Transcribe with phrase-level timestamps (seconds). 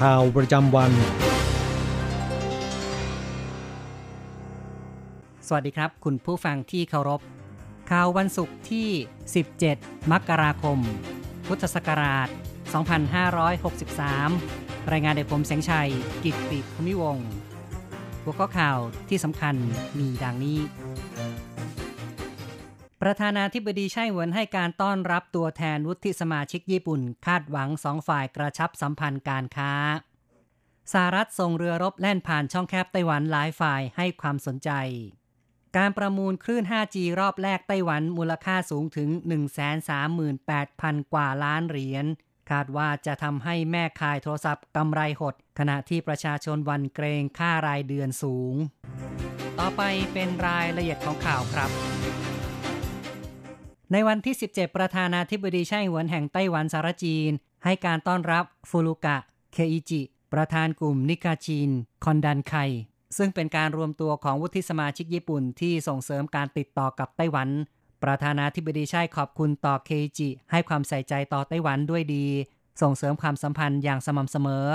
[0.00, 0.92] ข่าวประจำวัน
[5.46, 7.20] สวัสดีครับ คุณผู้ฟังที่เคารพ
[7.90, 8.88] ข่าววันศุกร์ที่
[9.50, 10.78] 17 มกราคม
[11.46, 12.28] พุทธศักราช
[13.54, 15.90] 2563 รายงานโดยผมแสงชัย
[16.24, 17.26] กิตติภูมิวงศ์
[18.22, 19.54] หัวข้อข่าวที่สำคัญ
[19.98, 20.58] มีดังนี้
[23.08, 29.72] ประธานาธิบดีไช่เหวินให้การต้อนรับตัวแทนวุฒิสมาชิกญี่ปุ่น คาดหวังสองฝ่ายกระชับสัมพันธ์การค้า
[30.92, 34.70] สหรัฐส่งเรือรบแล่นผ่านช่องแคบไต้หวันหลายฝ่ายให้ความสนใจ
[35.76, 39.08] การประมูลคลื่น 5G รอบแรกไต้หวันมูลค่าสูงถึง
[40.30, 42.06] 138,000 กว่าล้านเหรียญ
[42.50, 48.54] คาดว่าจะทำให้แม่ขายโทรศัพท์กำไรหด ขณะที่ประชาชนวันเกรงค่ารายเดือนสูง
[49.58, 49.82] ต่อไป
[50.12, 51.72] เป็นรายละเอียดของข่าวครับ
[53.92, 57.30] ในวันที่ 17 ประธานาธิบดีไช่หวนแห่งไต้หวันสารจีน
[57.64, 59.16] ให้การต้อนรับฟูรุกะ
[59.52, 61.70] เคอิจิ ประธานกลุ่มนิกาจีน
[62.04, 62.54] คอนดันไค
[63.16, 67.48] ซึ่งเป็นการรวมตัวของวุฒิสมาชิกญี่ปุ่นที่ส่งเสริมการติดต่อกับไต้หวัน
[68.02, 72.26] ประธานาธิบดีไช่ขอบคุณต่อเคอิจิ ให้ความใส่ใจต่อไต้หวันด้วยดี
[72.82, 74.66] ส่งเสริมความสัมพันธ์อย่างสม่ำเสมอ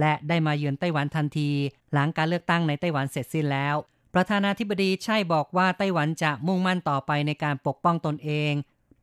[0.00, 1.50] และได้มาเยือนไต้หวันทันที
[1.92, 3.76] หลังการเลือกตั้งในไต้หวันเสร็จสิ้นแล้ว
[4.14, 8.52] ประธานาธิบดีใช่บอกว่าไต้หวันจะมุ่งมั่นต่อไปในการปกป้องตนเอง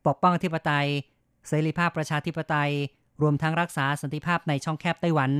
[0.06, 0.88] ปกป้องอธิปไตย
[1.48, 2.72] เสรีภาพประชาธิปไตย
[3.22, 5.30] รวมทั้งรักษาสันติภาพในช่องแคบไต้หวัน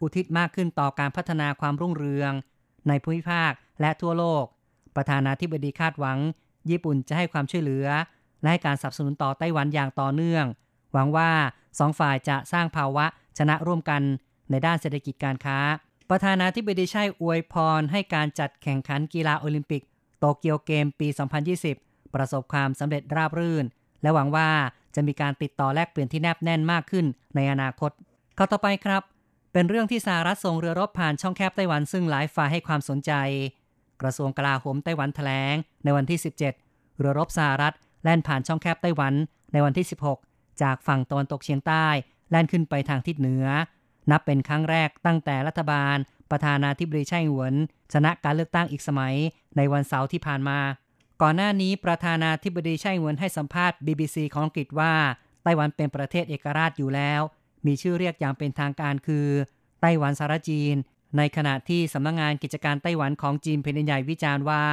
[0.00, 2.32] อุทิศมากขึ้นต่อการพัฒนาความรุ่งเรือง
[2.88, 4.44] ในภูมิภาคและทั่วโลก
[4.96, 6.18] ประธานาธิบดีคาดหวัง
[6.70, 7.86] ญี่ปุ่นจะให้ความช่วยเหลือ
[8.40, 10.44] และให้การสนับสนุนต่อไต้หวันอย่างต่อเนื่อง
[10.92, 11.30] หวังว่า
[11.78, 13.06] สองฝ่ายจะสร้างภาวะ
[13.38, 14.02] ชนะร่วมกัน
[14.50, 15.58] ในด้านเศรษฐกิจการค้า
[16.10, 19.82] ประธานาธิบดีใช่อวยพรให้การจัดแข่งขันกีฬาโอลิมปิก
[20.18, 21.08] โตเกียวเกมปี
[21.60, 23.64] 2020 ประสบความสำเร็จราบรื่น
[24.02, 24.48] และหวังว่า
[24.94, 27.90] จะมีการติดต่อแลกเปลี่ยนที่แนบแน่นมากขึ้นในอนาคต
[28.38, 29.02] ข้อต่อไปครับ
[29.52, 33.12] เป็นเรื่องที่สหรัฐส่งเรือรบผ่านช่องแคบไต้หวันซึ่งหลายฝ่ายให้ความสนใจ
[34.02, 35.54] กระทรวงกลาโหมไต้หวันแถลง
[35.84, 39.14] ในวันที่ 17 เรือรบสหรัฐแล่นผ่านช่องแคบไต้หวัน
[39.52, 39.86] ในวันที่
[40.22, 41.86] 16 จากฝั่งตะวันตกเฉียงใต้
[42.30, 43.46] แล่นขึ้นไปทางทิศเหนือ
[44.10, 45.96] นับเป็นครั้งแรกตั้งแต่รัฐบาล
[46.30, 47.54] ประธานาธิบดีไช่หวน
[47.92, 49.14] ชนะการเลือกตั้งอีกสมัย
[49.56, 50.58] ในวันเสาร์ที่ผ่านมา
[51.22, 54.94] ก่อนหน้านี้ประธานาธิบดีไช่หวนให้สัมภาษณ์ BBC ของอังกฤษว่า
[55.42, 57.20] ไต้หวันเป็นประเทศเอกราชอยู่แล้ว
[57.66, 59.26] มีชื่อเรียกอย่างเป็นทางการคือ
[59.80, 60.74] ไต้หวันสารจีน
[61.16, 64.64] ในขณะที่สำนักงงานกิจการไต้หวันของจีนแผ่นดินใหญ่วิจารณ์ว่า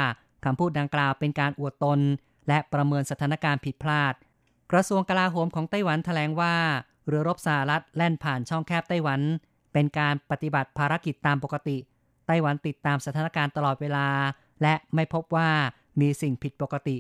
[0.46, 2.00] คำพูดดังกล่าวเป็นการอวดตน
[2.48, 4.14] และประเมินสถานการณ์ผิดพลาด
[4.72, 6.56] กระทรวงกลาโหมของไต้หวันแถลงว่า
[7.08, 9.22] เรือรบสหรัฐแล่นผ่านช่องแคบไต้หวัน
[9.74, 11.78] เป็นการปฏิบัติภารกิจตามปกติ
[12.28, 14.08] ไต้หวันติดตามสถานการณ์ตลอดเวลา
[14.62, 15.50] และไม่พบว่า
[16.02, 16.98] มีสิ่งผิดปกติ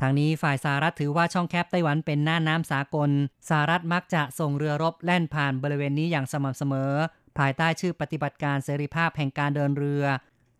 [0.00, 3.10] ทางนี้ฝ่ายสหรัฐถือว่าช่องแคบไต้หวันเป็นหน้าน้ำสากล
[3.48, 6.92] สหรัฐมักจะส่งเรือรบแล่นผ่านบริเวณนี้อย่างสม่ำเสมอ
[7.38, 10.04] ภายใต้ชื่อปฏิบัติการเสรีภาพแห่งการเดินเรือ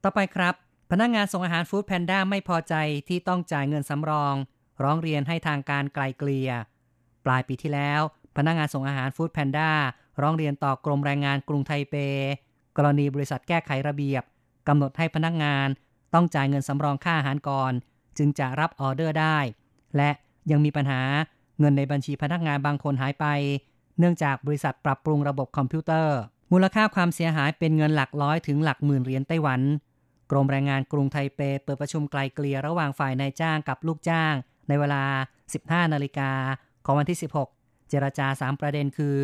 [0.03, 0.55] ต่อไปครับ
[0.91, 2.75] พนักงานส่งอาหาร foodpanda ไม่พอใจ
[3.09, 4.35] ที่ต้องจ่ายเงินสำรอง
[4.83, 6.51] ร้องเรียนให้ทางการไกล่เกลี่ย
[7.25, 8.01] ปลายปีที่แล้ว
[8.37, 9.71] พนักงานส่งอาหาร foodpanda
[10.23, 11.95] ร้องเรียนต่อกรมแรงงานกรุงไทเป
[12.77, 14.23] กรณีบริษัทแก้ไขระเบียบ
[14.69, 15.69] กำหนดให้พนักงาน
[16.15, 17.73] ต้องจ่ายเงินสำรองค่าอาหารก่อน
[18.19, 19.39] จึงจะรับออเดอร์ได้
[19.97, 20.11] และ
[20.51, 21.01] ยังมีปัญหา
[21.59, 23.27] เงินในบัญชีพนักงานบางคนหายไป
[23.99, 26.17] เนื่องจากบริษัทปรับปรุงระบบคอมพิวเตอร์
[26.53, 29.61] มูลค่าความเสียหายเป็นเงินหลักร้อยถึงหลักหมื่นเหรียญไต้หวัน
[30.31, 34.35] กรมแรงงานกรุงไทเปเปิดประชุมไกลเกลี่ยระหว่างฝ่ายนายจ้างกับลูกจ้าง
[34.69, 35.05] ในเวลา
[35.49, 36.31] 15 นาฬิกา
[36.85, 39.17] ของวันที่ 16 เจรจา 3 ประเด็นคือ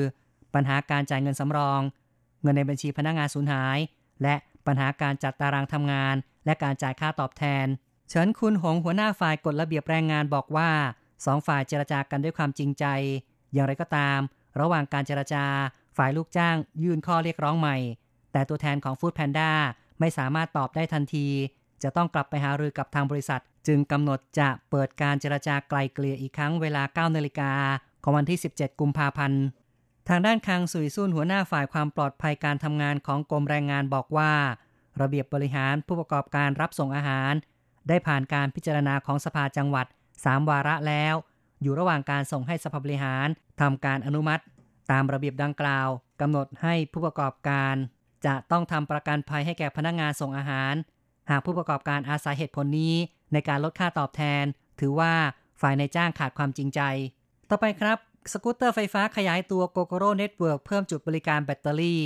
[0.54, 1.80] ปัญหาการจ่ายเงินสำรอง
[2.42, 3.78] เงินในบัญชีพนักงานสูญหาย
[4.22, 4.34] และ
[4.66, 6.14] ปัญหาการจัดตารางทำงาน
[6.44, 7.66] และการจ่ายค่าตอบแทน
[8.08, 10.70] เฉินคุณหงหัวหน้าฝ่ายกฎระเบียบแรงงานบอกว่า
[11.26, 12.84] สองฝ่ายเจรจากันด้วยความจริงใจ
[13.52, 14.18] อย่างไรก็ตาม
[14.60, 15.44] ระหว่างการเจรจา
[15.96, 17.76] ฝ่ายลูกจ้าง ยื่นข้อเรียกร้องใหม่
[18.32, 19.50] แต่ตัวแทนของ Food Panda
[20.00, 21.26] ไม่สามารถตอบได้ทันที
[21.82, 27.52] จะต้องกลับไปหารือกับทางบริษัท จึงกำหนดจะเปิดการเจรจาไกลเกลี่ยอีกครั้งเวลา 9 นาฬิกา
[28.02, 29.42] ของวันที่ 17 กุมภาพันธ์
[30.08, 34.32] ทางด้านคางสุยซุนหัวหน้าฝ่ายความปลอดภัยการทำงานของกรมแรงงานบอกว่า
[35.00, 37.32] ระเบียบบริหารผู้ประกอบการรับส่งอาหาร
[37.88, 39.86] ได้ผ่านการพิจารณาของสภาจังหวัด
[40.16, 41.14] 3 วาระแล้ว
[41.62, 43.26] อยู่ระหว่างการส่งให้สภาบริหาร
[43.60, 44.42] ทำการอนุมัติ
[44.90, 45.88] ตามระเบียบดังกล่าว
[46.20, 47.74] กำหนดให้ผู้ประกอบการ
[48.26, 50.74] จะต้องทำประกันภัยให้แก่พนักงานส่งอาหาร
[51.30, 52.94] หากผู้ประกอบการอาศัยเหตุผลนี้
[53.32, 54.44] ในการลดค่าตอบแทน
[54.80, 55.12] ถือว่า
[55.60, 56.80] ฝ่ายในจ้างขาดความจริงใจ
[57.52, 57.98] ต่อไปครับ
[58.32, 62.04] สกูตเตอร์ไฟฟ้าขยายตัว GoGoRo Network เพิ่มจุดบริการแบตเตอรี่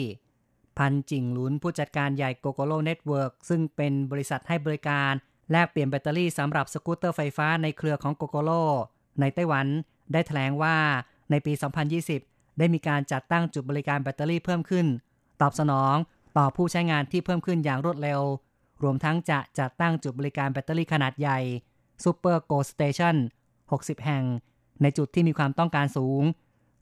[0.79, 5.13] พันจิงหลุนผู้จัดการใหญ่ GoGoRo Network ซึ่งเป็นบริษัทให้บริการ
[5.51, 8.63] แลกเปลี่ยนแบตเตอรี่สำหรับสกูตเตอร์ไฟฟ้าในเครือของ Gogoro
[9.21, 9.67] ในไต้หวัน
[10.13, 10.77] ได้แถลงว่า
[11.31, 11.53] ในปี
[12.07, 14.87] 2020 ได้มีการจัดตั้งจุดบริการแบตเตอรี่เพิ่มขึ้น
[15.41, 15.97] ตอบสนอง
[16.37, 18.21] ต่อผู้ใช้งานที่เพิ่มขึ้นอย่างรวดเร็ว
[18.83, 21.39] รวมทั้งจะจัดตั้งจุดบริการแบตเตอรี่ขนาดใหญ่
[22.05, 23.17] Super Go Station
[23.63, 24.25] 60 แห่ง
[24.83, 26.23] ในจุดที่มีความต้องการสูง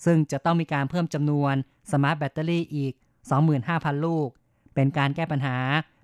[0.05, 1.55] ซึ่งจะต้องมีการเพิ่มจำนวน
[1.93, 2.93] smart แบตเตอรี่อีก
[3.49, 4.29] 25,000 ลูก
[4.75, 5.57] เป็นการแก้ปัญหา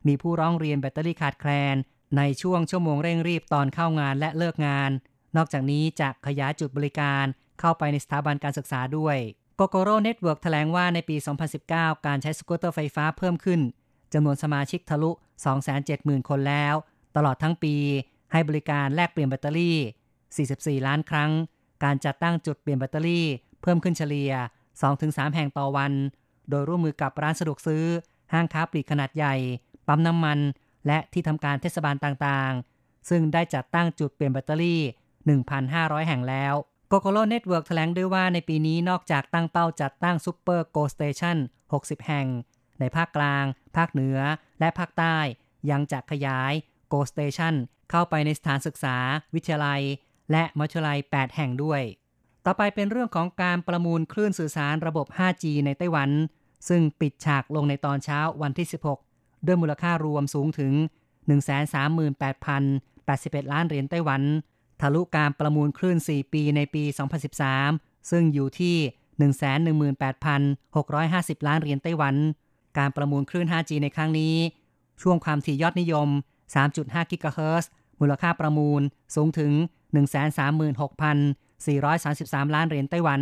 [0.06, 1.76] มีผู้ร้องเรียนแบตเตอรี่ขาดแคลน
[2.16, 4.90] ในช่วงชั่วโมงเร่งรีบตอนเข้างานและเลิกงาน
[5.36, 7.24] นอกจากนี้จะขยายจุดบริการ
[7.60, 9.16] เข้าไปในสถาบันการศึกษาด้วย
[9.58, 11.16] g o g o r o Network แถลงว่าในปี
[11.60, 13.60] 2019 การใช้สกูตเตอร์ไฟฟ้าเพิ่มขึ้น
[14.12, 15.10] จำนวนสมาชิกทะลุ
[15.70, 16.74] 270,000 คนแล้ว
[17.16, 17.74] ตลอดทั้งปี
[18.32, 21.30] ให้บริการแลกเปลี่ยนแบตเตอรี่ 44 ล้านครั้ง
[21.84, 23.26] การจัดตั้งจุดเปลี่ยนแบตเตอรี่
[23.62, 24.32] เพิ่มขึ้นเฉลี่ย
[24.84, 25.92] 2-3 แห่งต่อวัน
[26.50, 27.84] โดยร่วมมือกับร้านสะดวกซื้อ
[28.32, 29.34] ห้างค้าปลีกขนาดใหญ่
[29.86, 30.38] ปั๊มน้ำมัน
[30.86, 34.82] และที่ทำการเทศบาลต่างๆ ซึ่งได้จัดตั้งจุดเปลี่ยนแบตเตอรี่
[35.44, 36.54] 1,500 แห่งแล้ว
[36.92, 41.36] g o g o r o Network แถลงด้วยว่าในปีนี้นอกจากตั้งเป้าจัดตั้ง Super Go Station
[41.72, 42.26] 60 แห่ง
[42.80, 43.44] ในภาคกลาง
[43.76, 44.18] ภาคเหนือ
[44.60, 45.16] และภาคใต้
[45.70, 46.52] ยังจะขยาย
[46.92, 47.54] Go Station
[47.90, 48.96] เข้าไปในสถานศึกษา
[49.34, 49.82] วิทยาลัย
[50.32, 51.82] และมัธยลัย 8 แห่งด้วย
[52.44, 56.10] ต่อไปเป็นเรื่องของการประมูลคลื่นสื่อสารระบบ 5G ในไต้หวัน
[56.68, 58.68] ซึ่งปิดฉากลงในตอนเช้าวันที่
[59.06, 60.72] 16 ด้วยมูลค่ารวมสูงถึง
[61.28, 64.22] 138,081 ล้านเหรียญไต้หวัน
[64.80, 66.82] ทะลุการประมูลคลื่น 4 ปีในปี
[67.46, 68.76] 2013 ซึ่งอยู่ที่
[69.78, 72.14] 118,650 ล้านเหรียญไต้หวัน
[72.78, 74.34] การประมูลคลื่น 5G ในครั้งนี้
[75.02, 76.08] ช่วงความถี่ยอดนิยม
[76.58, 77.70] 3.5 กิกะเฮิรตซ์
[78.00, 78.80] มูลค่าประมูล
[79.14, 79.52] สูงถึง
[79.94, 83.20] 136,433 ล้านเหรียญไต้หวัน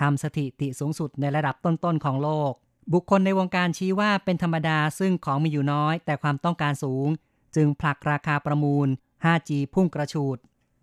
[0.00, 2.52] ทำสถิติสูงสุดในระดับต้นๆของโลก
[2.92, 7.08] บุคคลในวงการชี้ว่าเป็นธรรมดาซึ่งของมีอยู่น้อย แต่ความต้องการสูง
[7.56, 8.88] จึงผลักราคาประมูล
[9.24, 10.36] 5G พุ่งกระฉูด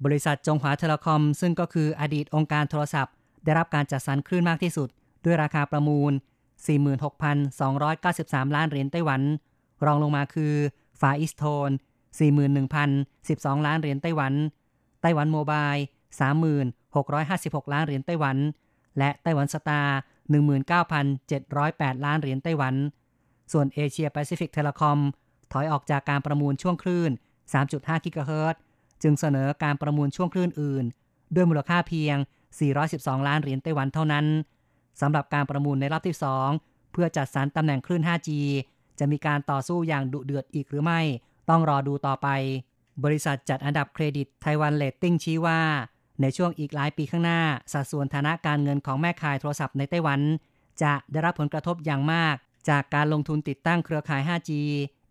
[0.06, 3.14] บริษัทจงหวาเทเลคอม ซึ่งก็คืออดีตองค์การโทรศัพท์
[3.44, 4.90] ได้รับการจัดสรรคลื่นมากที่สุด
[5.26, 6.12] ด้วยราคาประมูล
[7.14, 9.22] 46,293 ล้านเหรียญไต้หวัน
[9.86, 10.54] รองลงมาคือ
[11.00, 11.70] Far EasTone
[12.68, 14.34] 41,012 ล้านเหรียญไต้หวัน
[15.02, 15.74] Taiwan Mobile
[16.94, 18.38] 3,656 ล้านเหรียญไต้หวัน
[18.98, 19.98] และ Taiwan Star
[20.76, 22.76] 19,708 ล้านเหรียญไต้หวัน
[23.52, 25.00] ส่วน Asia Pacific Telecom
[25.52, 27.12] ถอยออกจากการประมูลช่วงคลื่น
[27.58, 28.62] 3.5 กิกะเฮิรตซ์
[29.04, 30.86] จึงเสนอการประมูลช่วงคลื่นอื่น
[31.36, 32.18] ด้วยมูลค่าเพียง
[32.72, 34.26] 412 ล้านเหรียญไต้หวันเท่านั้น
[35.02, 36.18] สำหรับการประมูลในรอบที่
[36.54, 38.30] 2 เพื่อจัดสรรตำแหน่งคลื่น 5G
[39.00, 41.00] จะมีการต่อสู้อย่างดุเดือดอีกหรือไม่
[41.50, 42.28] ต้องรอดูต่อไป
[43.04, 45.60] บริษัทจัดอันดับเครดิต Taiwan Ratings ชี้ว่า
[46.22, 47.42] ในช่วงอีกหลายปีข้างหน้า
[47.74, 50.20] สัดส่วนฐานะการเงินของแม่ข่ายโทรศัพท์ในไต้หวัน
[50.84, 52.36] จะได้รับผลกระทบอย่างมาก
[52.70, 54.52] จากการลงทุนติดตั้งเครือข่าย 5G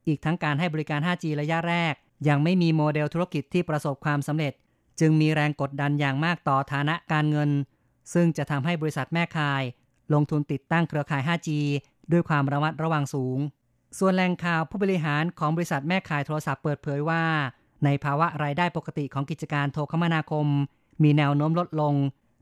[0.06, 1.94] อีกทั้งการให้บริการ 5G ระยะแรก
[2.28, 4.52] ยังไม่มีโมเดลธุรกิจที่ประสบความสำเร็จ
[5.00, 7.50] จึงมีแรงกดดันอย่างมากต่อฐานะการเงิน
[8.14, 9.62] ซึ่งจะทำให้บริษัทแม่ขาย
[10.14, 11.48] ลงทุนติดตั้งเครือข่าย 5G
[12.12, 13.38] ด้วยความระมัดระวังสูง
[13.98, 17.22] ส่วนแหล่งข่าวผู้บริหารของบริษัทแม่ขายโทรศัพท์เปิดเผยว่า
[17.84, 20.46] ในภาวะรายได้ปกติของกิจการโทรคมนาคม
[21.02, 21.94] มีแนวโน้มลดลง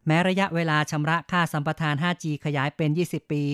[0.06, 3.44] แม้ระยะเวลาชำระค่าสัมปทาน 5G ขยายเป็น 20 ปี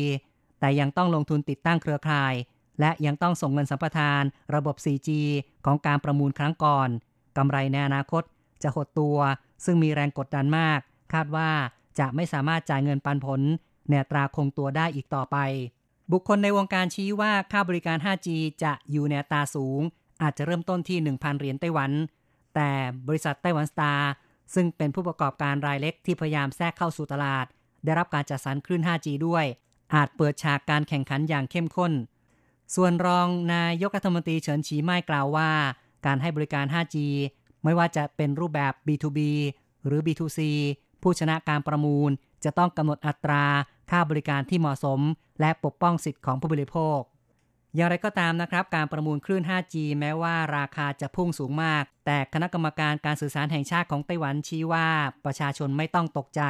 [0.61, 2.35] แต่ยังต้องลงทุนติดตั้งเครือข่าย
[2.81, 4.23] และยังต้องส่งเงินสัมปทาน
[4.55, 5.09] ระบบ 4G
[5.64, 6.88] ของการประมูลครั้งก่อน
[7.37, 8.23] กำไรในอนาคต
[8.62, 9.19] จะหดตัว
[9.64, 10.81] ซึ่งมีแรงกดดันมาก
[11.12, 11.50] คาดว่า
[11.99, 13.41] จะไม่สามารถจ่ายเงินปันผล
[13.91, 15.37] ในตราคงตัวได้อีกต่อไป
[16.12, 18.29] บุคคลในวงการชี้ว่าค่าบริการ 5G
[18.62, 19.81] จะอยู่ในตาสูง
[20.23, 21.90] อาจจะเริ่มต้นที่ 1,000 เหรียญไต้หวัน
[22.54, 22.71] แต่
[23.09, 24.11] บริษัทไต้หวันสตาร์
[24.54, 27.47] ซึ่งเป็นผู้ประกอบการรายเล็กที่พยายามแทรกเข้าสู่ตลาด
[27.85, 29.44] ได้รับการจัดสรรคลื่น 5G ด้วย
[29.94, 31.92] อาจเปิดฉากการแข่งขันอย่างเข้มข้น
[32.75, 35.50] ส่วนรองนายกรัฐมนตรีเฉินฉีไม่กล่าวว่า
[36.06, 36.97] การให้บริการ 5G
[37.64, 39.18] ไม่ว่าจะเป็นรูปแบบ B2B
[39.87, 40.40] หรือ B2C
[41.02, 42.11] ผู้ชนะการประมูล
[42.44, 43.44] จะต้องกำหนดอัตรา
[43.90, 45.00] ค่าบริการที่เหมาะสม
[45.40, 46.99] และปกป้องสิทธิของผู้บริโภค
[47.76, 54.87] อย่างไรก็ตามนะครับ การประมูลคลื่น 5G แม้ว่าราคาจะพุ่งสูงมาก แต่คณะกรรมการการสื่อสารแห่งชาติของไต้หวันชี้ว่า
[55.25, 56.43] ประชาชนไม่ต้องตกใจ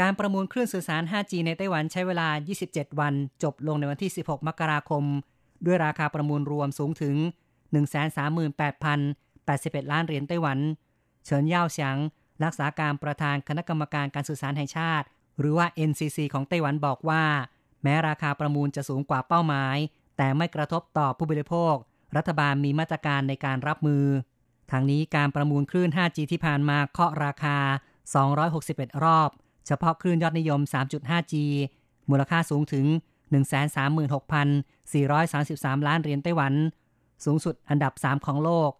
[0.00, 2.28] การประมูลคลื่นสื่อสาร 5G ในไต้หวันใช้เวลา
[2.64, 5.04] 27 วัน จบลงในวันที่ 16 มกราคม
[5.66, 7.16] ด้วยราคาประมูลรวมสูงถึง
[7.94, 10.58] 138,081 ล้านเหรียญไต้หวัน
[11.24, 11.96] เฉินย่าเฉียง
[12.44, 15.06] รักษาการประธานคณะกรรมการการสื่อสารแห่งชาติ
[15.38, 17.22] หรือว่า NCC ของไต้หวันบอกว่า
[17.82, 19.76] แม้ราคาประมูลจะสูงกว่าเป้าหมาย
[20.22, 21.74] แต่ไม่กระทบต่อผู้บริโภค
[22.16, 24.04] รัฐบาลมีมาตรการในการรับมือ
[24.70, 27.56] ทางนี้การประมูลคลื่น 5G ที่ผ่านมาเคาะราคา
[28.50, 29.28] 261 รอบ
[29.66, 31.34] เฉพาะคลื่นยอดนิยม 3.5G
[32.10, 32.86] มูลค่าสูงถึง
[33.36, 36.52] 136,433 ล้านเหรียญไต้หวัน
[37.24, 38.70] สูงสุดอันดับ 3 ของโลก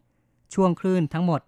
[0.55, 1.41] ช่วงคลื่นทั้งหมด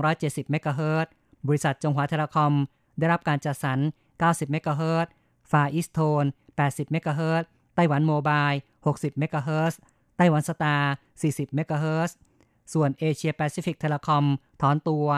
[0.00, 1.12] 270 เมกะเฮิรตซ์
[1.46, 2.52] บริษัทจงหวา Telecom
[2.98, 3.78] ได้รับการจัดสรร
[4.16, 5.12] 90 เมกะเฮิรตซ์
[5.50, 6.24] Far EasTone
[6.58, 8.50] 80 เมกะเฮิรตซ์ Taiwan Mobile
[8.86, 9.78] 60เมกะเฮิรตซ์
[10.16, 12.16] Taiwan Star 40เมกะเฮิรตซ์
[12.72, 14.24] ส่วน Asia Pacific Telecom
[14.60, 15.08] ถอนตัว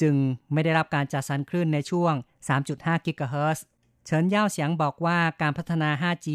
[0.00, 0.14] จึง
[0.52, 2.12] ไม่ได้รับการจัดสรรคลื่นในช่วง
[2.60, 3.64] 3.5กิกะเฮิรตซ์
[4.04, 6.28] เฉินย่าเสียงบอกว่าการพัฒนา 5G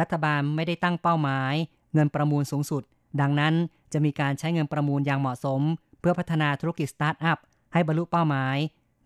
[0.00, 1.54] รัฐบาลไม่ได้ตั้งเป้าหมาย
[1.92, 2.82] เงินประมูลสูงสุด
[3.20, 3.54] ดังนั้น
[3.92, 5.60] จะมีการใช้เงินประมูลอย่างเหมาะสม
[6.00, 7.38] เพื่อพัฒนาธุรกิจสตาร์ทอัพ
[7.72, 8.56] ให้บรรลุเป้าหมาย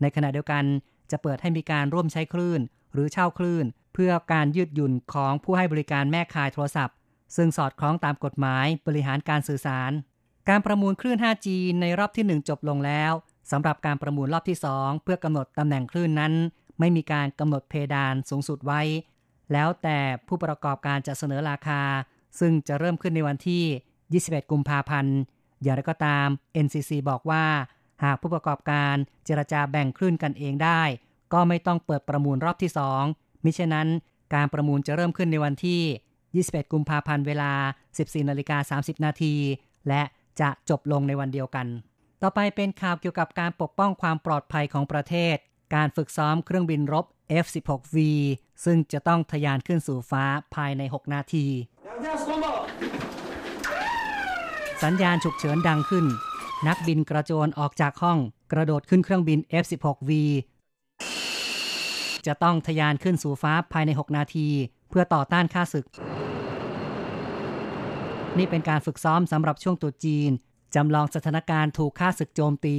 [0.01, 0.65] ในขณะเดียวกัน
[1.11, 2.61] จะเปิดให้มีการร่วมใช้คลื่น
[2.93, 3.65] หรือเช่าคลื่น
[3.95, 6.95] เพื่อการยืดหยุ่นของผู้ให้บริการแม่ข่ายโทรศัพท์
[7.37, 9.93] ซึ่งสอดคล้องตามกฎหมายบริหารการสื่อสาร
[10.49, 11.47] การประมูลคลื่น 5G
[11.81, 13.13] ในรอบที่ 1 จบลงแล้ว
[13.51, 16.33] สำหรับการประมูลรอบที่ 2 เพื่อกำหนดตำแหน่งคลื่นนั้น
[16.79, 18.81] ไม่มีการกำหนดเพดานสูงสุดไว้
[19.53, 19.99] แล้วแต่
[20.29, 21.83] ผู้ประกอบการจะเสนอราคา
[22.41, 23.65] ซึ่งจะเริ่มขึ้นในวันที่
[24.23, 25.17] 21 กุมภาพันธ์
[25.63, 26.27] อย่างไรก็ตาม
[26.65, 27.45] NCC บอกว่า
[28.05, 30.83] หากผู้ประกอบการเจรจาแบ่งคลื่นกันเองได้
[31.33, 32.71] ก็ไม่ต้องเปิดประมูลรอบที่
[33.09, 33.89] 2 มิฉะนั้น
[34.35, 35.83] การประมูลจะเริ่มขึ้นในวันที่
[36.41, 37.53] 21 กุมภาพันธ์เวลา
[37.91, 39.35] 14นาฬิกา30 นาที
[39.89, 40.03] และ
[40.41, 41.67] จะจบลงในวันเดียวกัน
[42.23, 45.37] ต่อไปเป็นข่าวเกี่ยวกับการปกป้องความปลอดภัยของประเทศ
[45.75, 47.07] การฝึกซ้อมเครื่องบินรบ
[47.45, 47.97] F-16V
[48.65, 50.25] ซึ่งจะต้องทะยานขึ้นสู่ฟ้า
[50.55, 51.47] ภายใน 6 นาที
[54.83, 56.07] สัญญาณฉุกเฉินดังขึ้น
[56.69, 58.19] นักบินกระโจนออกจากห้อง
[58.53, 60.11] กระโดดขึ้นเครื่องบิน F-16V
[62.27, 64.49] จะต้องทะยานขึ้นสู่ฟ้าภายใน 6 นาที
[64.89, 65.87] เพื่อต่อต้านค่าศึก
[68.39, 70.31] นี่เป็นการฝึกซ้อมสำหรับช่วงตุจีน
[70.75, 72.79] จำลองสถานการณ์ถูกค่าศึกโจมตี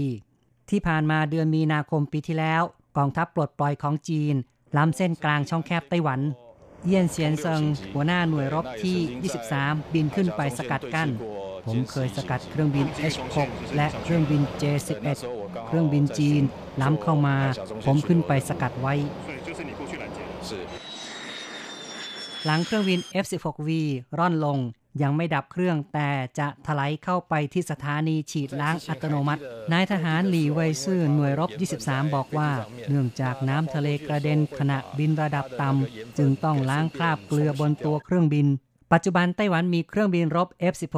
[0.69, 2.63] ที่ผ่านมาเดือนมีนาคมปีที่แล้ว
[2.97, 4.35] กองทัพปลดปล่อยของจีน
[4.77, 6.19] ล้ำเส้นกลางช่องแคบไต้หวัน
[6.85, 7.61] เยี่ยนเซียนเซิง
[7.93, 8.97] หัวหน้าหน่วยรบที่
[9.49, 11.09] 23 บินขึ้นไปสกัดกั้น
[11.65, 13.37] ผมเคยสกัดเครื่องบิน H6
[13.75, 15.05] และเครื่องบิน J11
[15.67, 16.43] เครื่องบินจีน
[16.81, 17.35] ล้ำเข้ามา
[17.85, 18.93] ผมขึ้นไปสกัดไว้
[22.45, 23.69] หลังเครื่องบิน F16V
[24.19, 24.57] ร่อนลง
[25.01, 26.09] ยังไม่ดับเครื่องแต่
[26.39, 29.41] จะถลายเข้าไปที่สถานีฉีดล้างอัตโนมัติ
[29.73, 32.49] นายทหารหลีไวซื่อหน่วยรบ 23 บอกว่า
[32.87, 38.47] เนื่องจากน้ำทะเลกระเด็นขณะบินระดับต่ำจึงต้องล้างคราบเกลือบนตัวเครื่องบิน
[38.93, 40.97] ปัจจุบันไต้หวันมีเครื่องบินรบ F16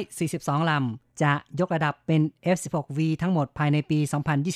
[0.00, 2.22] 142 ลำ จะยกระดับเป็น
[2.56, 3.98] F16V ทั้งหมดภายในปี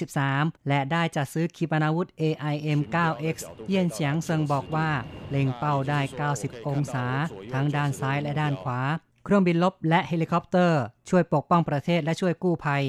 [0.07, 3.37] 2023 และได้จัดซื้อขีปนาวุธ AIM-9X
[3.69, 4.89] เยี่ยนเฉียงเซิงบอกว่า
[5.31, 6.01] เล็งเป้าได้
[6.35, 7.05] 90 องศา
[7.53, 8.81] ทั้งด้านซ้ายและด้านขวา
[9.25, 12.85] เครื่องบินรบและเฮลิคอปเตอร์ ช่วยปกป้องประเทศและช่วยกู้ภัย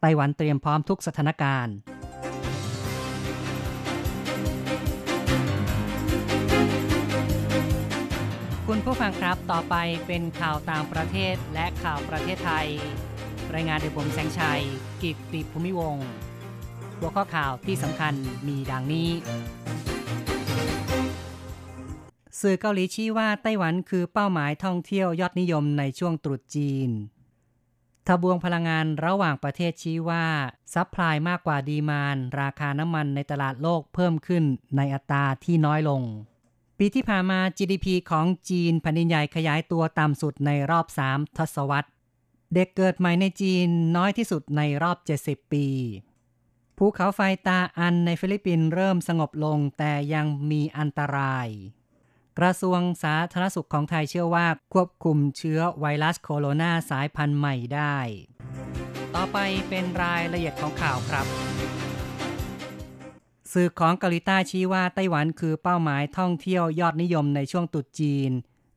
[0.00, 1.74] ไต้หวันเตรียมพร้อมทุกสถานการณ์
[8.96, 9.76] ผู้ฟังครับ ต่อไป
[10.06, 12.68] เป็นข่าวต่างประเทศและข่าวประเทศไทย
[13.54, 14.62] รายงานโดยผมแสงชัย
[15.02, 15.96] กิตติภูมิวงศ์
[16.98, 18.14] หัวข้อข่าวที่สำคัญ
[18.48, 19.10] มีดังนี้
[22.40, 26.90] สื่อเกาหลีชี้ว่าไต้หวันคือเป้าหมายท่องเที่ยวยอดนิยมในช่วงตรุษจีน
[28.06, 30.26] ทบวงพลังงานระหว่างประเทศชี้ว่า
[30.74, 34.44] supply มากกว่า demand ราคาน้ำมันในตลาดโลกเพิ่มขึ้น
[34.76, 36.02] ในอัตราที่น้อยลง
[36.78, 41.90] ปีที่ผ่านมา GDP ของจีนแผ่นดินใหญ่ขยายตัวต่ำสุดในรอบ 3 ทศวรรษ
[42.54, 45.66] เด็กเกิดใหม่ในจีนน้อยที่สุดในรอบ 70 ปี
[46.78, 51.48] ภูเขาไฟตาอันในฟิลิปปินส์เริ่มสงบลงแต่ยังมีอันตราย
[52.38, 57.98] กระทรวงสาธารณสุขของไทยเชื่อว่าควบคุมเชื้อไวรัสโคโรนาสายพันธุ์ใหม่ได้
[59.14, 61.26] ต่อไปเป็นรายละเอียดของข่าวครับ
[63.52, 68.30] สื่อของเกาหลีใต้ชี้ว่าไต้หวันคือเป้าหมายท่องเที่ยวยอดนิยมในช่วงตรุษจีน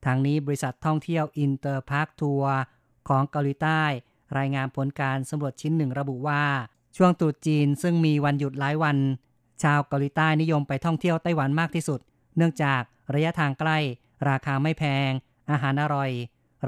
[0.04, 2.56] ทางนี้บริษัทท่องเที่ยว Interpark Tour
[3.08, 3.82] ของเกาหลีใต้
[4.38, 6.42] รายงานผลการสำรวจชิ้นหนึ่งระบุว่า
[6.96, 8.96] ช่วงตรุษจีนซึ่งมีวันหยุดหลายวัน
[9.62, 12.00] ชาวเกาหลีใต้นิยมไปท่องเที่ยวไต้หวันมากที่สุด
[12.36, 12.82] เนื่องจาก
[13.14, 13.78] ระยะทางใกล้
[14.28, 15.10] ราคาไม่แพง
[15.50, 16.10] อาหารอร่อย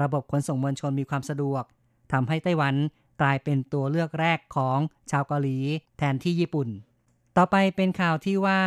[0.01, 1.63] ระบบขนส่งมวลชนมีความสะดวก
[2.11, 2.75] ทำให้ไต้หวัน
[3.21, 4.79] กลายเป็นตัวเลือกแรกของ
[5.11, 5.57] ชาวเกาหลี
[5.97, 6.69] แทนที่ญี่ปุ่น
[7.37, 8.59] ต่อไปเป็นข่าวที่ว่า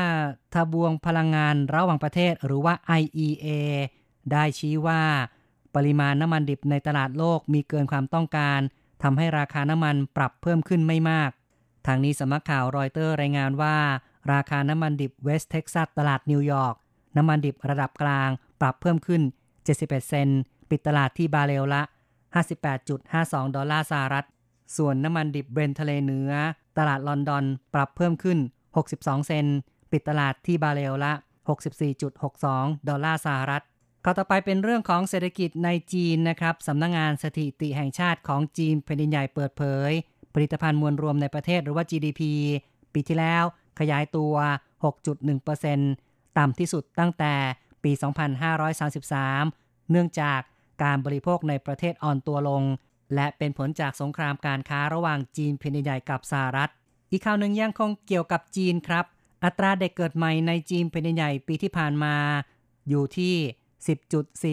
[0.55, 3.47] ทบวงพลังงานระหว่างประเทศหรือว่า IEA
[4.33, 5.03] ได้ชี้ว่า
[5.75, 8.61] ปริมาณน้ำมันดิบในตลาดโลกมีเกินความต้องการ
[9.03, 11.31] ทำให้ราคาน้ำมันปรับเพิ่มขึ้นไม่มาก
[11.87, 13.77] ทางนี้สำนักข่าวรอยเตอร์รายงานว่า
[14.33, 16.75] ราคาน้ำมันดิบเวสเท็กซัสตลาดนิวยอร์ก
[17.17, 18.31] น้ำมันดิบระดับกลาง
[18.61, 19.23] ปรับเพิ่มขึ้น
[19.65, 21.83] 71 เซนต์ปิดตลาดที่บาเรลละ
[22.89, 24.27] 58.52 ดอลลาร์สหรัฐ
[24.77, 26.31] ส่วนน้ำมันดิบเบรนทะเลเหนือ
[26.79, 27.45] ตลาดลอนดอน
[27.75, 28.39] ปรับเพิ่มขึ้น
[28.77, 29.45] 62 เซน
[29.93, 31.13] ปิดตลาดที่บาเรลละ
[32.21, 33.65] 64.62 ดอลลาร์สหรัฐ
[34.05, 39.91] ข่าวต่อไปเป็นเรื่องของเศรษฐกิจในจีนนะครับสำนักงงานสถิติแห่งชาติของจีนแผ่นดินใหญ่เปิดเผย
[40.35, 42.23] ผลิตภัณฑ์มวลรวมในประเทศหรือว่า GDP
[42.93, 43.45] ปีที่แล้ว
[43.81, 44.35] ขยายตัว
[45.15, 47.35] 6.1%ต่ำที่สุดตั้งแต่
[47.85, 47.93] ปี
[48.87, 50.41] 2533 เนื่องจาก
[50.83, 52.63] การบริโภคในประเทศอ่อนตัวลง
[53.15, 56.71] และเป็นผลจากสงครามการค้าระหว่างจีนแผ่นดินใหญ่กับสหรัฐ
[57.11, 59.05] อีกข่าวหนึ่งยังคงเกี่ยวกับจีนครับ
[59.45, 62.15] อัตราเด็กเกิดใหม่ในจีนแผ่นดินใหญ่ปีที่ผ่านมา
[62.89, 63.35] อยู่ที่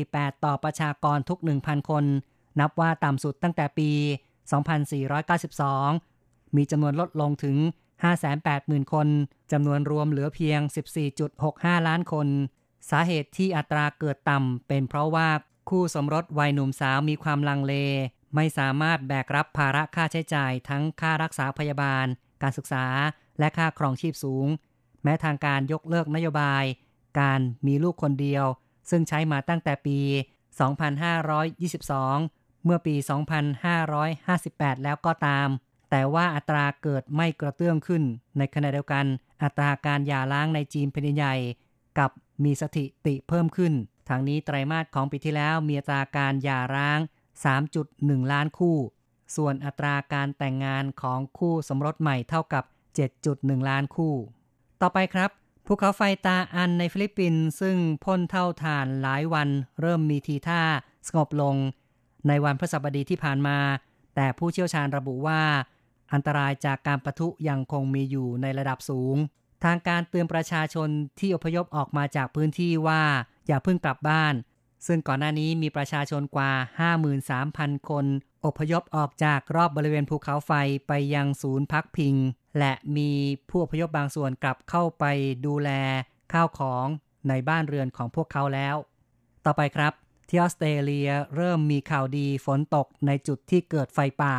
[0.04, 2.06] 10.48 ต่อประชากรทุก 1,000 คน
[2.60, 3.90] นับว่าต่ำสุดตั้งแต่ปี
[5.64, 7.58] 2492 มีจำนวนลดลงถึง
[8.26, 9.08] 580,000 คน
[9.52, 10.60] จำนวนรวมเหลือเพียง
[11.24, 12.28] 14.65 ล้านคน
[12.90, 15.30] สาเหตุที่อัตราเกิดต่ำเป็นเพราะว่า
[15.70, 17.74] คู่สมรสวัยหนุ่มสาวมีความลังเล
[18.36, 22.06] ไม่สามารถแบกรับภาระค่าใช้จ่ายทั้งค่ารักษาพยาบาล
[22.44, 22.86] การศึกษา
[23.40, 24.48] และค่าครองชีพสูง
[25.04, 26.64] แม้ทางการยกเลิกนโยบาย
[27.20, 28.46] การมีลูกคนเดียว
[28.90, 30.00] ซึ่งใช้มาตั้งแต่ปี
[31.68, 32.96] 2522 เมื่อปี
[34.10, 35.48] 2558 แล้วก็ตาม
[35.90, 38.04] แต่ว่าอัตราเกิดไม่กระเตื้องขึ้น
[38.38, 39.06] ในขณะเดียวกัน
[39.44, 41.36] อัตราการหย่าร้างในจีนเป็นใหญ่
[42.00, 42.12] กับ
[42.44, 43.74] มีสถิติเพิ่มขึ้น
[44.10, 47.00] ทางนี้ไตรมาสของปีที่แล้วมีอัตราการหย่าร้าง
[47.66, 48.78] 3.1 ล้านคู่
[49.36, 52.64] ส่วนอัตราการแต่งงานของคู่สมรสใหม่เท่ากับ
[53.16, 54.16] 7.1 ล้านคู่
[54.82, 55.30] ต่อไปครับ
[55.66, 59.50] ภูเขาไฟตาอันในฟิลิปปินส์ซึ่งพ่นเท่าฐานหลายวัน
[59.82, 60.62] เริ่มมีทีท่า
[61.08, 61.56] สงบลง
[62.28, 63.58] ในวันพฤหัสบดีที่ผ่านมา
[64.16, 65.42] แต่ผู้เชี่ยวชาญระบุว่า
[66.14, 69.16] อันตรายจากการประทุยังคงมีอยู่ในระดับสูง
[69.64, 73.04] ทางการเตือนประชาชนที่อพยพออกมาจากพื้นที่ว่า
[73.48, 74.34] อย่าเพิ่งกลับบ้าน
[74.88, 76.52] ซึ่งก่อนหน้านี้มีประชาชนกว่า
[77.36, 78.06] 53,000 คน
[78.46, 80.52] อพยพออกจากรอบบริเวณภูเขาไฟ
[80.88, 82.16] ไปยังศูนย์พักพิง
[82.60, 83.12] และมี
[83.50, 85.04] ผู้อพยพบางส่วนกลับเข้าไป
[85.46, 85.70] ดูแล
[86.34, 86.86] ข้าวของ
[87.30, 88.76] ในบ้านเรือนของพวกเขาแล้ว
[89.46, 89.94] ต่อไปครับ
[90.30, 94.36] ที่ออสเตรเลียเริ่มมีข่าวดีฝนตกในจุดที่เกิดไฟป่า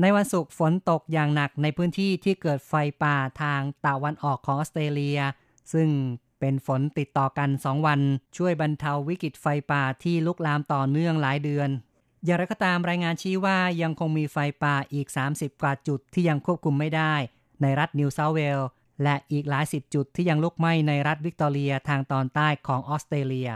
[0.00, 5.20] ในวันศุกร์ฝนตกอย่างหนักในพื้นที่ที่เกิดไฟป่าทางตะวันออกของออสเตรเลีย
[5.72, 5.88] ซึ่ง
[6.42, 8.00] เป็นฝนติดต่อกัน 2 วัน
[8.36, 11.70] ช่วยบรรเทาวิกฤตไฟป่าที่ลุกลามต่อเนื่องหลายเดือน
[12.24, 17.14] อย่างไรก็ตามรายงานชี้ว่ายังคงมีไฟป่าอีก 30 กว่าจุดที่ยังควบคุมไม่ได้
[17.62, 18.60] ในรัฐนิวเซาเวล
[19.02, 23.50] และอีกหลายสิบจุดที่ยังลุกไหม้ในรัฐวิกตอเรียทางตอนใต้ของออสเตรเลีย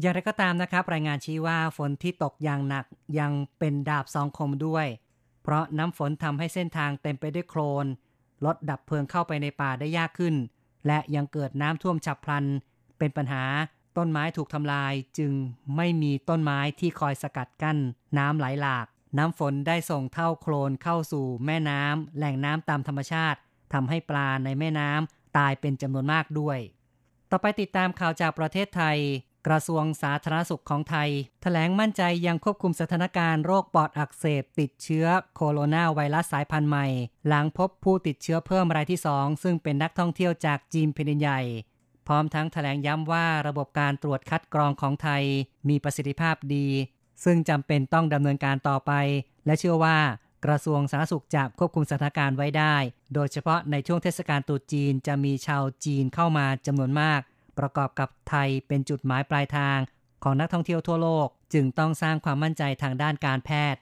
[0.00, 2.84] อย่างไรก็ตามนะครับ รายงานชี้ว่าฝนที่ตกอย่างหนัก
[3.18, 4.86] ยังเป็นดาบสองคมด้วย
[5.42, 7.86] เพราะน้ำฝนทำให้เส้นทางเต็มไปด้วยโคลน
[8.44, 10.34] รถดับเพลิงเข้าไปในป่าได้ยากขึ้น
[10.86, 12.44] และยังเกิดน้ำท่วมฉับพลัน
[12.98, 13.44] เป็นปัญหา
[13.96, 15.32] ต้นไม้ถูกทำลายจึง
[15.76, 17.78] ไม่มีต้นไม้ที่คอยสกัดกั้น
[18.18, 18.86] น้ำไหลหลาก
[19.18, 23.38] น้ำฝนได้ส่งเท่าโคลนเข้าสู่แม่น้ำแหล่งน้ำตามธรรมชาติ
[23.72, 26.58] ทำให้ปลาในแม่น้ำตายเป็นจำนวนมากด้วย
[27.30, 28.98] ต่อไปติดตามข่าวจากประเทศไทย
[29.46, 36.86] กระทรวงสาธารณสุขของไทยถแถลงมั่นใจยังควบคุมสถานการณ์โรคปอดอักเสบติดเชื้อโคโรนาไวรัสสายพันธุ์ใหม่
[37.26, 41.40] หลังพบผู้ติดเชื้อเพิ่มรายที่ 2 ซึ่งเป็นนักท่องเที่ยวจากจีนแผ่นใหญ่
[42.06, 45.22] พร้อมทั้งถแถลงย้ำว่าระบบการตรวจคัดกรองของไทย
[45.68, 46.66] มีประสิทธิภาพดี
[47.24, 48.92] ซึ่งจำเป็นต้องดำเนินการต่อไป
[49.46, 49.98] และเชื่อว่า
[50.44, 52.76] กระทรวงสาธารณสุขจะควบคุมสถานการณ์ไว้ได้
[53.14, 57.20] โดยเฉพาะในช่วงเทศกาลตรุษจีนจะมีชาวจีนเข้ามาจำนวนมาก
[57.58, 59.78] ประกอบกับไทยเป็นจุดหมายปลายทาง
[60.22, 63.80] ของนักท่องเที่ยวทั่วโลก จึงต้องสร้างความมั่นใจทางด้านการแพทย์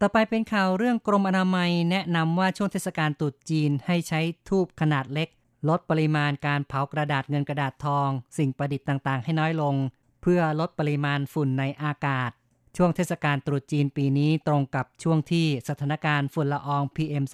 [0.00, 5.28] ต่อไปเป็นข่าวเรื่องกรมอนามัยแนะนำว่าช่วงเทศกาลตรุษจีนให้ใช้ทูบขนาดเล็ก
[5.68, 9.74] ลดปริมาณการเผากระดาษเงินกระดาษทอง สิ่งประดิษฐ์ต่างๆ ให้น้อยลง
[10.22, 12.30] เพื่อลดปริมาณฝุ่นในอากาศ
[12.76, 17.24] ช่วงเทศกาลตรุษจีนปีนี้ตรงกับช่วงที่สถานการณ์ฝุ่นละออง PM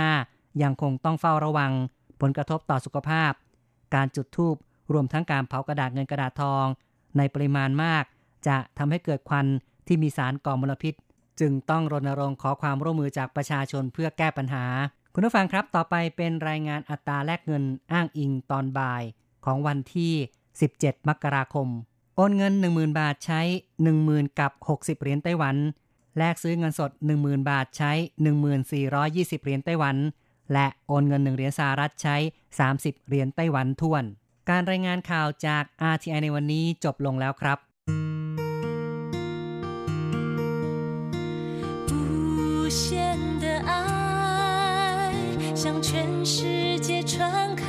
[0.00, 1.72] 2.5 ยังคงต้องเฝ้าระวัง
[2.20, 3.32] ผลกระทบต่อสุขภาพ
[3.94, 4.56] การจุดธูป
[4.92, 6.66] รวมทั้งการเผากระดาษเงินกระดาษทอง
[7.16, 8.04] ในปริมาณมาก
[8.48, 9.46] จะทำให้เกิดควัน
[9.86, 10.94] ที่มีสารก่อมลพิษ
[11.40, 14.64] จึงต้องรณรงค์ขอความร่วมมือจากประชาชนเพื่อแก้ปัญหา
[15.14, 19.02] คุณผู้ฟังครับต่อไปเป็นรายงานอัตราแลกเงินอ้างอิงตอนบ่าย
[19.44, 20.12] ของวันที่
[20.60, 21.68] 17 มกราคม
[22.16, 23.40] โอนเงิน 10,000 บาทใช้
[23.90, 25.56] 10,000 กับ 60 เหรียญไต้หวัน
[26.18, 27.92] แลกซื้อเงินสด 10,000 บาทใช้
[28.68, 29.96] 1420 เหรียญไต้หวัน
[30.52, 32.16] และโอนเงิน 1 เหรียญสหรัฐใช้
[32.62, 34.04] 30 เหรียญไต้หวันท่วน
[34.49, 37.59] การรายงานข่าวจาก RTI ในวันนี้จบลงแล้วครับ
[43.43, 45.13] 的爱
[45.53, 47.65] 向全世界传开，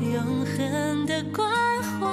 [0.00, 1.50] 永恒的关
[1.82, 2.06] 怀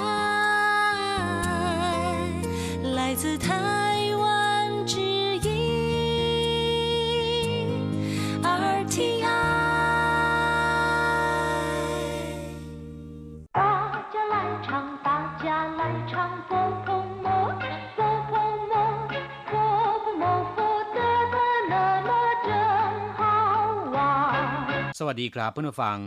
[2.96, 3.71] 来自台
[25.12, 25.98] วัสดีครับเพื่อนผู้ฟัง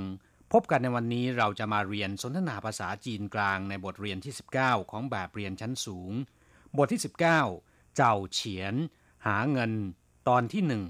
[0.54, 6.12] พบกันในวันนี้เราจะมาเรียนสนทนาภาษาจีนกลางในบทเรียนที่ 19 ของแบบเรียนชั้นสูง
[6.78, 8.74] บทที่ 19 เจ้าเฉียน
[9.28, 9.72] หาเงิน
[10.28, 10.84] ตอนที่หนึ่ง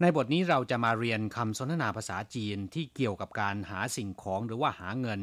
[0.00, 5.20] ในบทนี้เราจะมาเรียนคำสนทนาภาษาจีนที่เกี่ยวกับการหาสิ่งของหรือว่าหาเงิน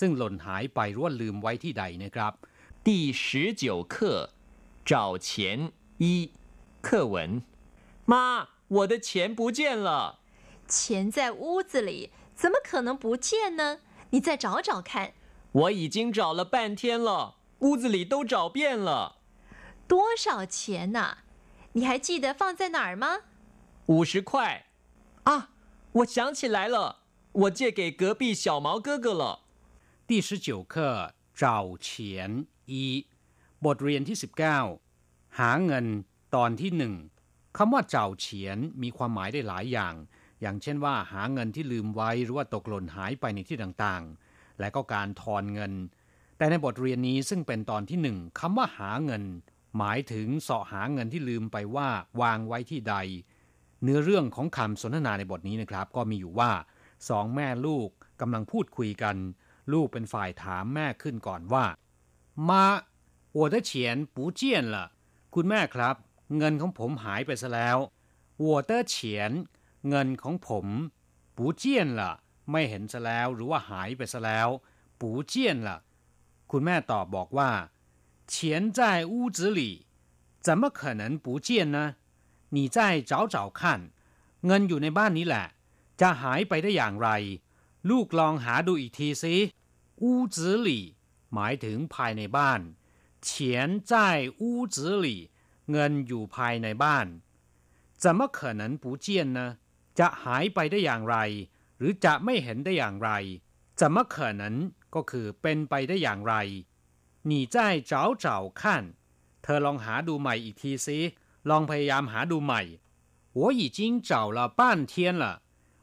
[0.00, 2.32] ซึ่งหล่นหายไปหรือว่าลืมไว้ที่ใดนะครับ
[2.86, 2.88] 第
[3.22, 3.24] 十
[3.62, 3.94] 九课
[4.90, 4.92] 找
[5.26, 5.28] 钱
[6.02, 6.04] 一
[6.86, 7.16] 课文。
[8.10, 8.14] 妈，
[8.76, 9.88] 我的钱不见了。
[10.66, 13.78] 钱在屋子里，怎么可能不见呢？
[14.10, 15.12] 你再找找看，
[15.52, 19.16] 我已经找了半天了，屋子里都找遍了。
[19.86, 21.18] 多少钱呐、
[21.72, 23.22] 你还记得放在哪儿吗？
[23.86, 24.66] 五十块。
[25.24, 25.50] 啊，
[25.92, 27.00] 我想起来了，
[27.32, 29.40] 我借给隔壁小毛哥哥了。
[30.06, 32.30] 第十九课เจ้าเฉียน
[32.70, 32.84] อี
[33.64, 34.16] บทเรียนที่
[34.76, 35.86] 19 หาเงิน
[36.34, 36.94] ตอนที่หนึ่ง
[37.56, 39.94] คำว่าเจ้าเฉียนมีความหมายได้หลายอย่าง
[40.42, 45.72] อย่างเช่นว่า หาเงินที่ลืมไว้หรือว่าตกหล่นหายไปในที่ต่างๆ และก็การทอนเงิน
[46.36, 49.22] แต่ในบทเรียนนี้ซึ่งเป็นตอนที่หนึ่งคำว่าหาเงิน
[49.78, 51.88] หมายถึงเสาะหาเงินที่ลืมไปว่า
[52.20, 52.94] วางไว้ที่ใด
[53.82, 56.50] เนื้อเรื่องของคำสนทนาในบทนี้นะครับ ก็มีอยู่ว่า
[57.08, 57.88] สองแม่ลูก
[58.20, 59.16] กำลังพูดคุยกัน
[59.72, 61.64] ลูกเป็นฝ่ายถามแม่ขึ้นก่อนว่า
[62.48, 62.64] มา
[63.38, 63.70] 我的钱
[64.14, 64.40] 不见
[64.74, 64.76] 了
[65.34, 65.94] คุณแม่ครับ
[66.38, 67.78] เงินของผมหายไปซะแล้ว
[68.44, 68.96] 我的钱
[69.88, 70.66] เงินของผม
[71.36, 71.62] 不见
[71.98, 72.00] 了
[72.50, 74.48] ไม่เห็นซะแล้วหรือว่าหายไปซะแล้ว
[75.00, 75.34] 不见
[75.66, 75.68] 了
[76.50, 77.50] คุณแม่ตอบบอกว่า
[78.32, 78.34] 钱
[78.76, 78.78] 在
[79.12, 79.60] 屋子里
[80.46, 81.78] 怎么可能不见呢
[82.54, 82.78] 你再
[83.10, 83.60] 找找看
[84.46, 85.46] เงินอยู่ในบ้านนี้แหละ
[86.00, 87.08] จะหายไปได้อย่างไร
[87.90, 89.34] ลูกลองหาดูอีกทีสิ
[90.02, 90.36] 屋子
[90.66, 90.68] 里
[91.34, 92.60] หมายถึงภายในบ้าน
[93.26, 93.30] 钱
[93.90, 93.92] 在
[94.40, 94.42] 屋
[94.74, 95.06] 子里
[95.70, 97.06] เงินอยู่ภายในบ้าน
[98.02, 99.38] 怎么可能不见呢
[99.98, 101.16] จะหายไปได้อย่างไร
[101.78, 103.10] หรือจะไม่เห็นได้อย่างไร
[103.80, 104.42] 怎么可能
[104.94, 106.34] ก็คือเป็นไปได้อย่างไร
[107.30, 107.56] 你再
[107.90, 107.92] 找
[108.24, 108.26] 找
[108.60, 108.62] 看
[109.42, 110.98] เธอลองหาดูใหม่อีกทีสิ
[111.50, 112.62] ลองพยายามหาดูใหม่
[113.38, 114.60] 我已经找了半
[114.90, 115.24] 天了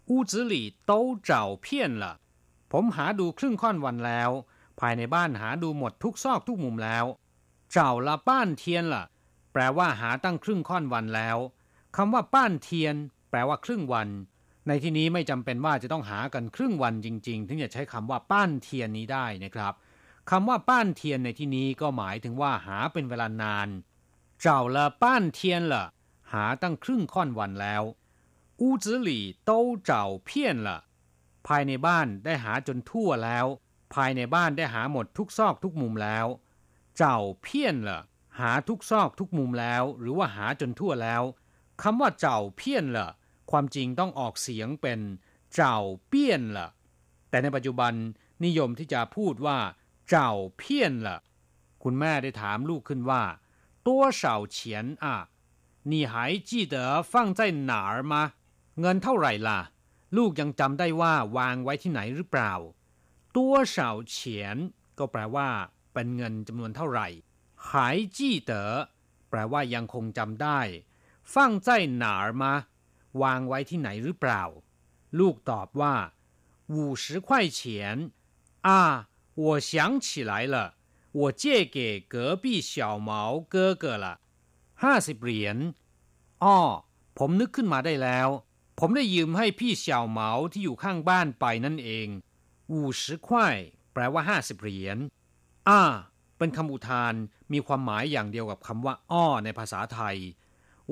[0.10, 0.54] 屋子里
[0.90, 0.92] 都
[1.30, 1.32] 找
[1.64, 1.66] 遍
[2.02, 2.04] 了
[2.72, 4.32] ผมหาดูครึ่งค่อนวันแล้ว
[4.80, 7.06] ภายในบ้านหาดูหมดทุกซอกทุกมุมแล้ว
[7.72, 9.04] เจ้าละป้านเทียนล่ะ
[9.52, 11.38] แปลว่าหาตั้งครึ่งค่อนวันแล้ว
[11.96, 12.96] คำว่าป้านเทียน
[13.31, 14.09] แปลว่าครึ่งวัน
[14.69, 19.73] ในที่นี้ไม่จำเป็นว่าจะต้องหากันครึ่งวันจริง ๆ ถึงจะใช้คำว่าป้านเทียนนี้ได้นะครับ
[20.31, 23.69] คำว่าป้านเทียนในที่นี้ก็หมายถึงว่าหาเป็นเวลานาน
[24.41, 25.85] เจ้าละป้านเทียนละ
[26.33, 27.83] หาตั้งครึ่งค่อนวันแล้ว
[28.61, 30.79] อูจือหลี่โต้เจ้าเพี้ยนละ
[31.47, 33.47] ภายในบ้านได้หาจนทั่วแล้ว
[33.95, 36.27] ภายในบ้านได้หาหมดทุกซอกทุกมุมแล้ว
[36.97, 38.01] เจ้าเพี้ยนละ
[38.41, 41.23] หาทุกซอกทุกมุมแล้ว หรือว่าหาจนทั่วแล้ว
[41.83, 43.09] คำว่าเจ้าเพี้ยนละ
[43.52, 45.00] ความจริงต้องออกเสียงเป็น
[45.54, 45.78] เจ้า
[46.08, 46.70] เปี้ยนละ
[47.30, 47.94] แต่ในปัจจุบัน
[48.46, 49.60] นิยมที่จะพูดว่า
[50.10, 51.18] เจ้าเพี้ยนละ
[51.84, 53.24] คุณแม่ได้ถามลูกขึ้นว่า
[53.86, 53.90] 多
[54.22, 54.24] 少
[54.56, 54.58] 钱
[55.06, 55.08] 啊
[55.92, 56.14] 你还
[56.50, 56.76] 记得
[57.12, 58.14] 放在哪儿吗
[58.80, 59.60] เงินเท่าไหร่ล่ะ
[60.18, 62.54] ลูกยังจำได้ว่าวางไว้ที่ไหนหรือเปล่า
[63.36, 63.38] 多
[63.76, 63.78] 少
[64.16, 64.18] 钱
[64.98, 65.50] ก็แปลว่า
[65.94, 67.08] เป็นเงินจำนวนเท่าไหร่
[67.68, 67.70] 还
[68.18, 68.52] 记得
[69.30, 70.60] แปลว่ายังคงจำได้
[71.34, 71.34] 放
[71.66, 71.68] 在
[72.02, 72.44] 哪儿吗
[73.22, 74.44] วางไว้ที่ไหนหรือเปล่า
[75.20, 75.96] ลูกตอบว่า
[76.74, 77.60] 五十块钱
[78.68, 78.70] 啊
[79.42, 80.56] 我想起来了
[81.20, 81.44] 我借
[81.76, 81.78] 给
[82.14, 83.12] 隔壁小毛
[83.54, 84.06] 哥哥了
[84.84, 85.58] ห้าสิบเหรียญ
[86.44, 86.60] อ้อ
[87.18, 88.30] ผมนึกขึ้นมาได้แล้ว
[88.80, 92.08] ผมได้ยืมให้พี่เสี่ยวเหมาที่อยู่ข้างบ้านไปนั่นเอง
[92.72, 93.58] อูสิควาย
[93.94, 94.98] แปลว่าห้าสิบเหรียญ
[95.70, 95.82] อ้า
[96.38, 97.14] เป็นคำอุทาน
[97.52, 100.18] มีความหมายอย่างเดียวกับคำว่า อ้อ ในภาษาไทย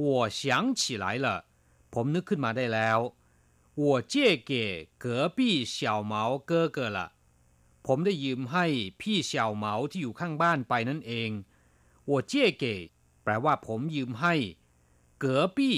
[0.03, 0.05] 我
[0.39, 0.41] 想
[0.79, 1.27] 起来了
[1.93, 2.99] ผ ผมนึกขึ้นมาได้แล้ว
[3.75, 4.13] 我借
[4.49, 4.51] 给
[5.03, 5.05] 隔
[5.37, 6.99] 壁小毛哥哥了
[7.85, 8.65] ผมได้ยืมให้
[9.01, 11.29] พี่เสี่ยวเหมาที่อยู่ข้างบ้านไปนั่นเอง
[12.09, 12.63] 我借给
[13.23, 14.35] แปลว่าผมยืมให้
[15.19, 15.77] เก๋อปี้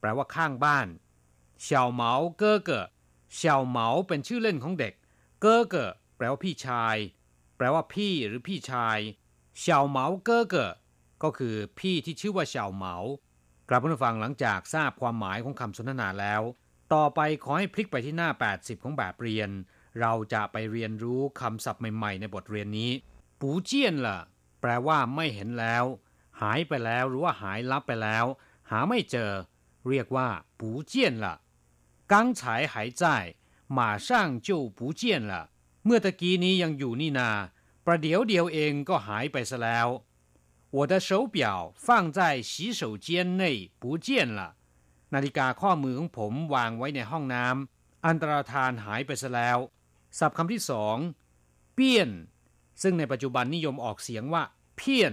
[0.00, 0.88] แปลว่าข้างบ้าน
[1.62, 2.86] เสี่ยวเหมาเก้อเก๋อ
[3.34, 4.94] เสี่ยวเหมาเป็นชื่อเล่นของเด็ก
[5.40, 6.96] เก้อเก๋อแปลว่าพี่ชาย
[7.56, 8.98] แปลว่าพี่หรือพี่ชาย
[9.58, 10.72] เสี่ยวเหมาเก้อเก๋อ
[11.22, 12.94] ก็คือพี่ที่ชื่อว่าเสี่ยวเหมา
[13.73, 16.41] ครับผู้ฟังหลังจากทราบความหมายของคำสนทนาแล้ว
[16.93, 19.49] ต่อไปขอให้พลิกไปที่หน้า 80 ของแบบเรียน
[19.99, 22.91] เราจะไปเรียนรู้คำศัพท์ใหม่ๆ ในบทเรียนนี้
[23.39, 24.19] ปูเจียนล่ะ
[24.61, 25.85] แปลว่าไม่เห็นแล้ว
[26.41, 28.25] หายไปแล้วหรือว่าหายลับไปแล้ว
[28.71, 29.31] หาไม่เจอ
[29.89, 30.27] เรียกว่า
[30.59, 31.35] ปูเจียนล่ะ
[32.11, 35.17] กังไช่างจู่ปูเจีย
[35.85, 37.29] เมื่อตะกี้นี้ยังอยู่นี่นา
[37.85, 39.87] ประเดี๋ยวเดียวเองก็หายไปซะแล้ว
[40.76, 44.56] 我的手表放在洗手间内不见了
[45.14, 49.58] นาฬิกาข้อมือของผมวางไว้ในห้องน้ำอันตรธานหายไปซะแล้ว
[50.18, 50.96] ศัพท์คำที่สอง
[51.74, 52.10] เปี้ยน
[52.82, 54.42] ซึ่งในปัจจุบันนิยมออกเสียงว่า
[54.76, 55.12] เพี้ยน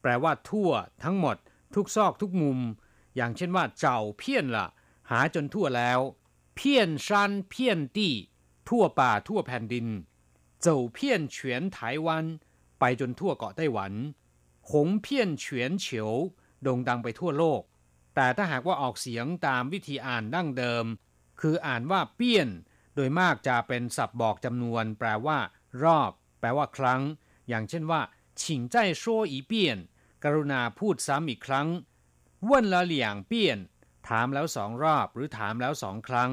[0.00, 0.70] แปลว่าทั่ว
[1.04, 1.36] ทั้งหมด
[1.74, 2.58] ทุกซอกทุกมุม
[3.16, 4.66] อย่างเช่นว่า เจ้าเพี้ยนละ
[5.10, 6.00] หาจนทั่วแล้ว
[6.56, 8.14] เพี้ยนชันเพี้ยนตี้
[8.68, 9.86] ทั่วป่าทั่วแผ่นดิน
[10.60, 12.24] เจ้าเพี้ยนเฉียนไต้หวัน
[12.80, 13.92] ไปจนทั่วเกาะไต้หวัน
[14.70, 16.10] หงเพี้ยนเฉียนเฉียว
[16.62, 17.62] โด่งดังไปทั่วโลก
[18.14, 20.84] แต่ถ้าหากว่าออกเสียงตามวิธีอ่านดั้งเดิม
[21.40, 22.48] คืออ่านว่าเปี้ยน
[22.94, 25.38] โดยมากจะเป็นศัพท์บอกจำนวน แปลว่า
[25.82, 27.00] รอบ แปลว่าครั้ง
[27.48, 28.00] อย่างเช่นว่า
[28.40, 28.42] 请
[28.74, 29.02] 再说
[29.32, 29.52] 一遍
[30.24, 31.68] กรุณาพูดซ้ำอีกครั้ง
[32.48, 32.94] 问了两
[33.30, 33.32] 遍
[34.08, 36.30] ถามแล้วสองรอบ หรือถามแล้วสองครั้ง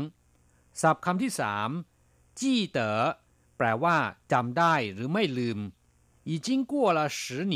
[0.81, 1.69] ศัพท์คำที่สาม
[2.39, 2.99] จี้เต๋อ
[3.57, 3.97] แปลว่า
[4.31, 5.59] จำได้หรือไม่ลืม
[6.29, 7.19] 已经过了十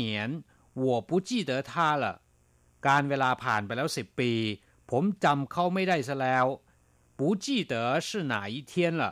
[0.84, 2.04] 我不记得他了
[2.86, 4.32] การเวลาผ่านไปแล้วสิบปี
[4.90, 6.46] ผมจำเขาไม่ได้ซะแล้ว
[7.18, 7.74] 不记得
[8.06, 9.02] 是哪一天了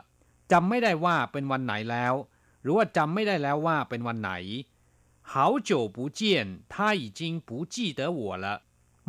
[0.53, 2.15] จำไม่ได้ว่าเป็นวันไหนแล้ว
[2.63, 4.33] หรือว่าจำไม่ได้แล้วว่าเป็นวันไหน
[5.31, 5.33] 好
[5.69, 6.21] 久不见
[6.73, 8.47] 他已经不记得我了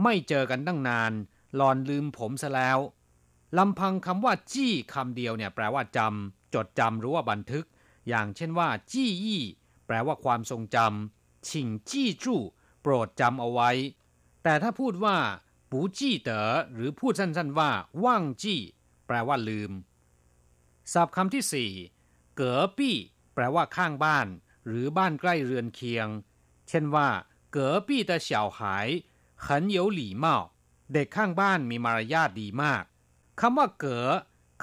[0.03, 1.11] ไม่เจอกันตั้งนาน
[1.55, 2.79] หลอนลืมผมซะแล้ว
[3.57, 7.65] ลำพังคำว่าจี้คำเดียวเนี่ยแปลว่าจำจดจำหรือว่าบันทึก
[8.09, 9.43] อย่างเช่นว่าจี้ยี่
[9.87, 10.77] แปลว่าความทรงจ
[11.48, 12.40] ฉิงจี้จู้
[12.80, 13.70] โปรดจำเอาไว้
[14.42, 15.16] แต่ถ้าพูดว่า
[15.70, 17.70] ปูจี้เต๋อหรือพูดสั้นๆว่า
[18.04, 18.60] ว่างจี้
[19.06, 19.72] แปลว่าลืม
[20.92, 21.70] ศัพท์คำที่สี่
[22.36, 22.96] เก๋อปี้
[23.34, 24.26] แปลว่าข้างบ้าน
[24.66, 26.08] หรือบ้านใกล้เรือนเคียง
[26.68, 27.08] เช่นว่า
[27.52, 28.88] เก๋อปี้แต่เฉาหาย
[29.46, 32.82] ขันเเเด็กข้างบ้านมีมารยาทดีมาก
[33.40, 34.06] คำว่าเก๋อ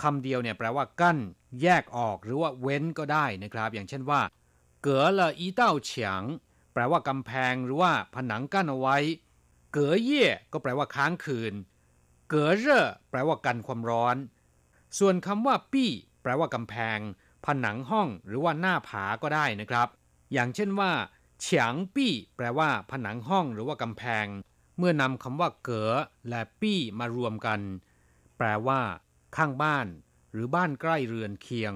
[0.01, 1.17] คำเดียวเนี่ยแปลว่ากั้น
[1.62, 4.21] แยกออกหรือว่าเว้นก็ได้นะครับ อย่างเช่นว่า
[4.81, 6.21] เก๋อละอีเต้าเฉียง
[6.73, 8.97] แปลว่ากำแพงหรือว่าผนังกั้นเอาไว้
[9.71, 11.53] เก๋อเย่ก็แปลว่าค้างคืน
[12.29, 14.17] เก๋อเร่อแปลว่ากันความร้อน
[14.99, 15.89] ส่วนคำว่า ปี้
[16.21, 16.99] แปลว่ากำแพง
[17.45, 19.88] ผนังห้องหรือว่าหน้าผาก็ได้นะครับ
[20.33, 20.91] อย่างเช่นว่า
[21.41, 24.25] เฉียงปี้ แปลว่า ผนังห้องหรือว่ากำแพง
[24.77, 25.91] เมื่อนำคำว่า เก๋อ
[26.29, 27.59] และปี้มารวมกัน
[28.38, 28.81] แปลว่า
[29.36, 29.88] ข้างบ้าน
[30.31, 31.73] หรือบ้านใกล้เรือนเคียง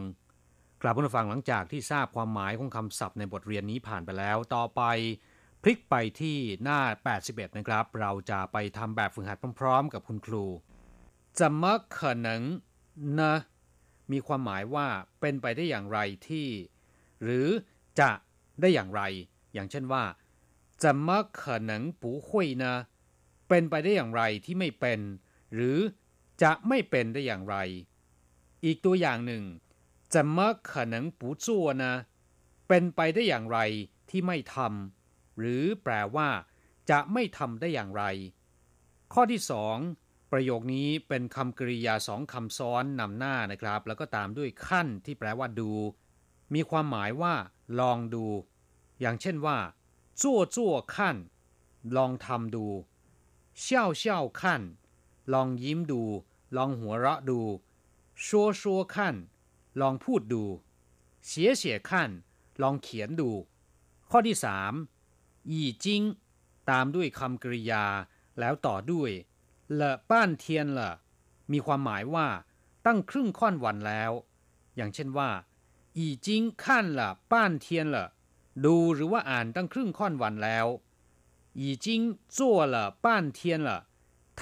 [0.81, 4.81] กลับผู้ฟังหลังจากที่ทราบความหมายของคำศัพท์ในบทเรียนนี้ผ่านไปแล้ว ต่อไป
[5.61, 6.79] พลิกไปที่หน้า
[7.19, 10.45] 81 นะครับ เราจะไปทำแบบฝึกหัดพร้อม ๆ กับคุณครู
[11.39, 12.41] จะมะขนัง
[13.19, 13.33] นะ
[14.11, 14.87] มีความหมายว่า
[15.19, 16.47] เป็นไปได้อย่างไรที่
[17.23, 17.47] หรือ
[17.99, 18.11] จะ
[18.61, 19.01] ได้อย่างไร
[19.53, 20.03] อย่างเช่นว่า
[20.83, 22.73] จะมะขนังปูหุยนะ
[23.49, 24.99] เป็นไปได้อย่างไรที่ไม่เป็น
[25.53, 25.77] หรือ
[26.43, 27.57] จะไม่เป็นได้อย่างไร
[28.65, 29.43] อีกตัวอย่างหนึ่ง
[30.14, 31.46] 怎么可能不做
[31.82, 31.84] 呢
[32.68, 33.58] เป็นไปได้อย่างไร
[34.10, 36.28] ที่ไม่ทำหรือแปลว่า
[36.90, 38.04] จะไม่ทำได้อย่างไร
[39.12, 39.76] ข้อที่สอง
[40.32, 45.72] ประโยคนี้เป็นคำกริยาสองคำซ้อนนำหน้านะครับ แล้วก็ตามด้วยขั้นที่แปลว่าดู
[46.54, 47.34] มีความหมายว่า
[47.80, 48.26] ลองดู
[49.00, 49.58] อย่างเช่นว่า
[50.20, 51.16] จั่วจั่วขั้น
[51.96, 52.66] ลองทำดู
[53.60, 54.62] เช่าเช่าขั้น
[55.32, 56.02] ลองยิ้มดู
[56.56, 57.40] ลองหัวเราะดู
[58.24, 59.14] ชัวชัวขั้น
[59.81, 60.43] ลองพูดดู
[61.27, 62.09] เสียเสียขั้น
[62.61, 63.29] ลองเขียนดู
[64.11, 64.73] ข้อที่สาม
[65.51, 66.01] ยี่จิง
[66.69, 67.85] ตามด้วยคำกริยา
[68.39, 69.11] แล้วต่อด้วย
[69.73, 70.93] เละป้านเทียนเละ
[71.51, 72.27] มีความหมายว่า
[72.85, 74.11] ตั้งครึ่งค่อนวันแล้ว
[74.75, 75.29] อย่างเช่นว่า
[75.97, 78.07] อีจิงขั้นละป้านเทียนละ
[78.65, 80.67] ดูหรือว่าอ่านตั้งครึ่งค่อนวันแล้ว
[81.59, 82.01] อีจิง
[82.37, 83.79] จั่วละป้านเทียนละ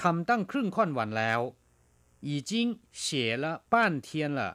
[0.00, 1.40] ทำตั้งครึ่งค่อนวันแล้ว
[2.26, 2.66] อีจิง
[3.00, 4.50] เสียละป้านเทียนละ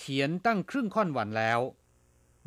[0.00, 1.60] ขียนตั้งครึ่งค่อนวันแล้ว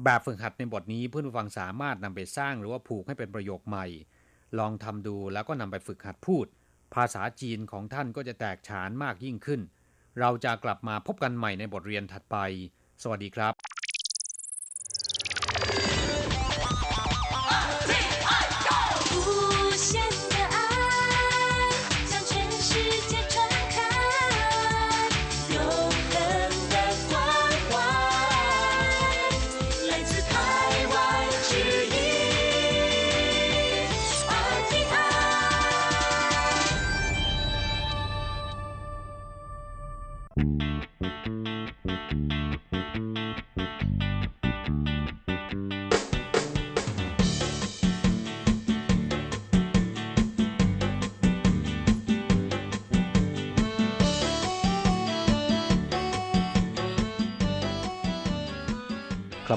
[0.03, 3.86] แบบฝึกหัดในบทนี้เพื่อนผู้ฟังสามารถนำไปสร้างหรือว่าผูกให้เป็นประโยคใหม่
[4.60, 6.45] ลองทำดูแล้วก็นำไปฝึกหัดพูด
[6.93, 9.62] ภาษาจีนของท่านก็จะแตกฉานมากยิ่งขึ้น
[10.19, 12.38] เราจะกลับมาพบกันใหม่ในบทเรียนถัดไป
[13.01, 13.53] สวัสดีครับ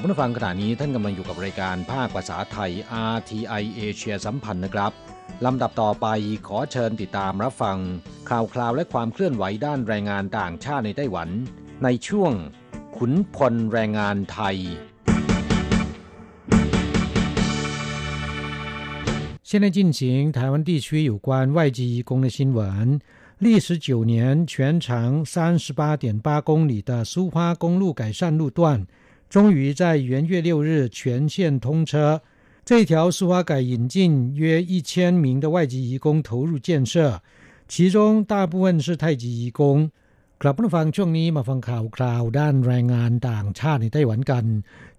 [0.02, 2.70] ผู้ฟังขณะนี้ท่านกำลังอยู่กับรายการภาคภาษาไทย
[3.14, 4.92] RTI เอเชียสัมพันธ์นะครับ
[5.44, 6.06] ลำดับต่อไป
[6.46, 7.78] ขอเชิญติดตามรับฟัง
[8.30, 11.28] ข่าวคราวและความเคลื่อนไหวด้านแรงงานต่างชาติในไต้หวัน
[11.84, 12.32] ในช่วง
[12.96, 14.56] ขุนพลแรงงานไทย
[19.48, 22.60] 现在进行台湾地区有关外籍移工的新闻。
[23.38, 28.86] 历时九年、全长三十八点八公里的苏花公路改善路段，
[29.30, 32.22] 终于在元月六日全线通车。
[32.64, 37.20] 这条苏花改引进约一千名的外籍移工投入建设，
[37.68, 39.90] 其中大部分是泰籍移工。
[40.42, 44.44] กลับมาฟังช่วงนี้มาฟังข่าวคราวด้านแรงงานต่างชาติในไต้หวันกัน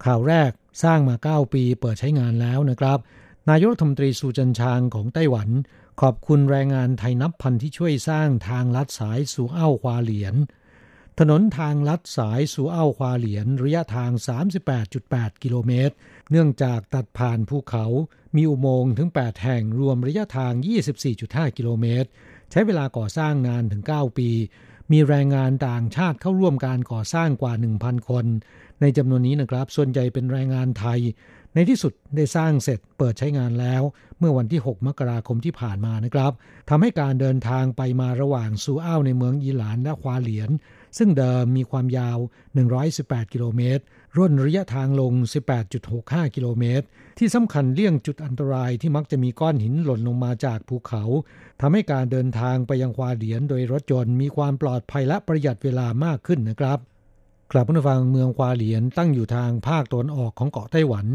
[0.06, 0.52] ข่าวแรก
[0.84, 3.00] สร้างมา 9 ปีเปิดใช้งานแล้วนะครับ
[3.50, 5.50] นายกรัฐมนตรีสุจันชางของไต้หวัน
[6.02, 10.36] ขอบคุณแรงงานไทยนับพันที่ช่วยสร้างทางลัดสายสู่เอ้าควาเหลียน
[11.21, 14.11] ถนนทางลัดสายสูเอ้าควาเหลียนระยะทาง
[14.77, 15.95] 38.8 กิโลเมตร
[16.31, 17.85] เนื่องจากตัดผ่านภูเขา
[18.37, 20.53] มีอุโมงค์ถึง 8 แห่งรวมระยะทาง
[21.05, 22.09] 24.5 กิโลเมตร
[22.51, 24.31] ใช้เวลาก่อสร้างนานถึง 9 ปี
[24.93, 28.27] มีแรงงานต่างชาติเข้าร่วมการก่อสร้างกว่า 1,000 คน
[28.81, 31.01] ในจำนวนนี้นะครับ ส่วนใหญ่เป็นแรงงานไทย
[31.55, 33.83] ในที่สุดได้สร้างเสร็จเปิดใช้งานแล้ว
[34.19, 36.33] เมื่อวันที่ 6 มกราคมที่ผ่านมานะครับ
[36.69, 40.51] ทำให้การเดินทางไปมาระหว่างซูอ้าวในเมืองอีหลานและควาเหลียน
[40.99, 42.19] ซึ่งเดิมมีความยาว
[42.75, 43.83] 118 กิโลเมตร
[44.17, 45.13] ร่นระยะทางลง
[45.75, 46.87] 18.65 กิโลเมตร
[47.19, 51.03] ที่สำคัญเลี่ยงจุดอันตรายที่มักจะมีก้อนหินหล่นลงมาจากภูเขา
[51.61, 56.79] ทำให้การเดินทางไปยังควาเหลียนโดยรถยนต์มีความปลอดภัยและประหยัดเวลามากขึ้นนะครับ
[57.53, 61.07] กลับมาฟังเมืองควาเหลียนตั้งอยู่ทางภาคตะวันออกของเกาะไต้หวัน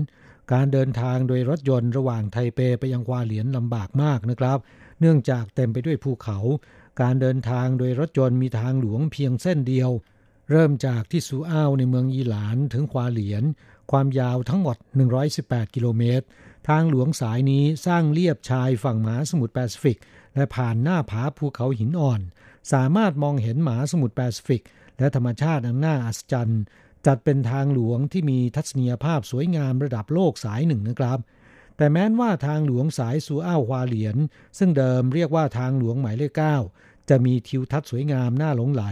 [0.54, 4.58] การเดินทางโดยรถยนต์ระหว่างไทเปไปยังควาเหลียนลำบากมากนะครับ
[5.00, 6.38] เนื่องจากเต็มไปด้วยภูเขา
[7.02, 9.90] การเดินทางโดยรถยนต์มีทางหลวงเพียงเส้นเดียว
[10.52, 13.44] เริ่มจากที่ซูอ้าวในเมืองอีหลานถึงควาเหลียน
[13.92, 14.78] ความยาวทั้งหมด
[15.26, 16.26] 118 กิโลเมตร
[16.70, 20.00] ทางหลวงสายนี้สร้างเลียบชายฝั่งมหาสมุทรแปซิฟิก
[20.36, 22.22] และผ่านหน้าผาภูเขาหินอ่อน
[22.74, 24.64] สามารถมองเห็นมหาสมุทรแปซิฟิก
[25.00, 26.62] และธรรมชาติอันน่าอัศจรรย์
[27.06, 31.20] จัดเป็นทางหลวงที่มีทัศนียภาพสวยงามระดับโลกสายหนึ่งนะครับ
[31.78, 34.18] แต่แม้นว่าทางหลวงสายซูอ้าวควาเหลียน
[34.58, 36.58] ซึ่งเดิมเรียกว่าทางหลวงหมายเลขเก้า
[37.10, 38.84] จะมีทิวทัศน์สวยงามน่าหลงไหล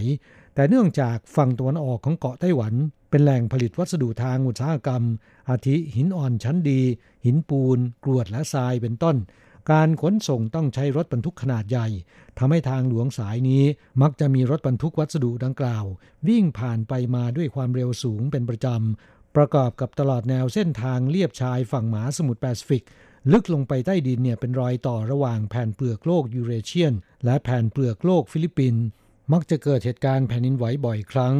[0.55, 2.73] แต่เนื่องจากฝั่งตะวันออกของเกาะไต้หวัน
[3.09, 5.03] เป็นแหล่งผลิตวัสดุทางอุตสาหกรรม
[5.49, 6.81] อาทิหินอ่อนชั้นดี
[7.25, 9.15] หินปูน กรวดและทรายเป็นต้น
[9.71, 11.87] การขนส่งต้องใช้รถบรรทุกขนาดใหญ่
[12.37, 13.63] ทำให้ทางหลวงสายนี้
[14.01, 15.85] มักจะมีรถบรรทุกวัสดุดังกล่าว
[16.27, 18.67] วิ่งผ่านไปมาด้วยความเร็วสูงเป็นประจ
[19.01, 22.83] ประกอบกับตลอดแนวเส้นทางเลียบชายฝั่งมหาสมุทรแปซิฟิก
[23.31, 26.93] ลึกลงไปใต้ดินเนี่ยเป็นรอยต่อระหว่างแผ่นเปลือกโลกยูเรเชียน
[27.25, 28.83] และแผ่นเปลือกโลกฟิลิปปินส์
[29.33, 31.35] มักจะเกิดเหตุการณ์แผ่นดินไหวบ่อยครั้ง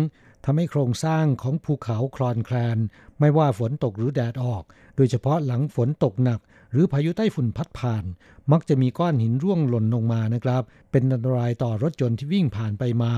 [0.45, 2.78] ทำให้โครงสร้างของภูเขาคลอนแคลน
[3.19, 4.63] ไม่ว่าฝนตกหรือแดดออก
[4.95, 6.39] โดยเฉพาะหลังฝนตกหนัก
[6.71, 8.04] หรือพายุไต้ฝุ่นพัดผ่าน
[8.52, 13.13] มักจะมีก้อนหินร่วงหล่นลงมานะครับ เป็นอันตรายต่อรถยนต์ที่วิ่งผ่านไปมา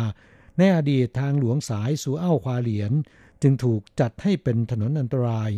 [0.57, 2.91] ในอดีตทางหลวงสายสูเอ้าควาเหลียน
[3.41, 5.51] จึงถูกจัดให้เป็นถนนอันตราย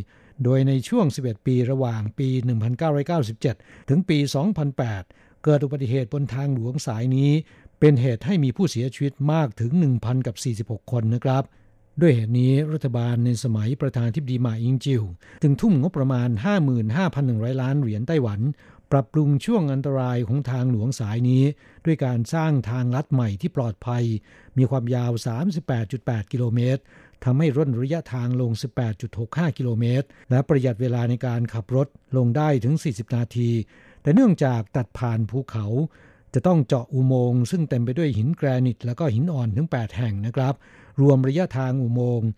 [0.44, 2.30] โดยในช่วง 11 ปีระหว่างปี
[3.10, 4.18] 1997 ถึงปี
[4.82, 7.32] 2008 เกิดอุบัติเหตุบนทางหลวงสายนี้
[7.80, 9.72] เป็นเหตุให้มีผู้เสียชีวิตมากถึง
[10.02, 10.36] 1,000 กับ
[10.82, 11.44] 46 คนนะครับ
[12.02, 15.04] ด้วยเหตุนี้รัฐบาลในสมัยประธานทิบดีมาอิงจิว
[15.44, 16.30] จึงทุ่มงบประมาณ
[16.96, 18.40] 55,100 ล้านเหรียญไต้หวัน
[18.92, 21.44] ปรับปรุงช่วงอันตรายของทางหลวงสายนี้
[21.86, 24.04] ด้วยการสร้างทางลัดใหม่ที่ปลอดภัย
[24.58, 25.12] มีความยาว
[25.72, 26.82] 38.8 กิโลเมตร
[27.24, 28.52] ทำให้ร่นระยะทางลง
[29.06, 33.50] 18.65 กิโลเมตร และประหยัดเวลาในการขับรถลงได้ถึง 40 นาที
[34.02, 35.66] แต่เนื่องจากตัดผ่านภูเขา
[36.34, 40.56] จะต้องเจาะอุโมงค์ซึ่งเต็มไปด้วยหินแกรนิต และก็หินอ่อนถึง 8 แห่งนะครับ
[41.02, 42.30] รวมระยะทางอุโมงค์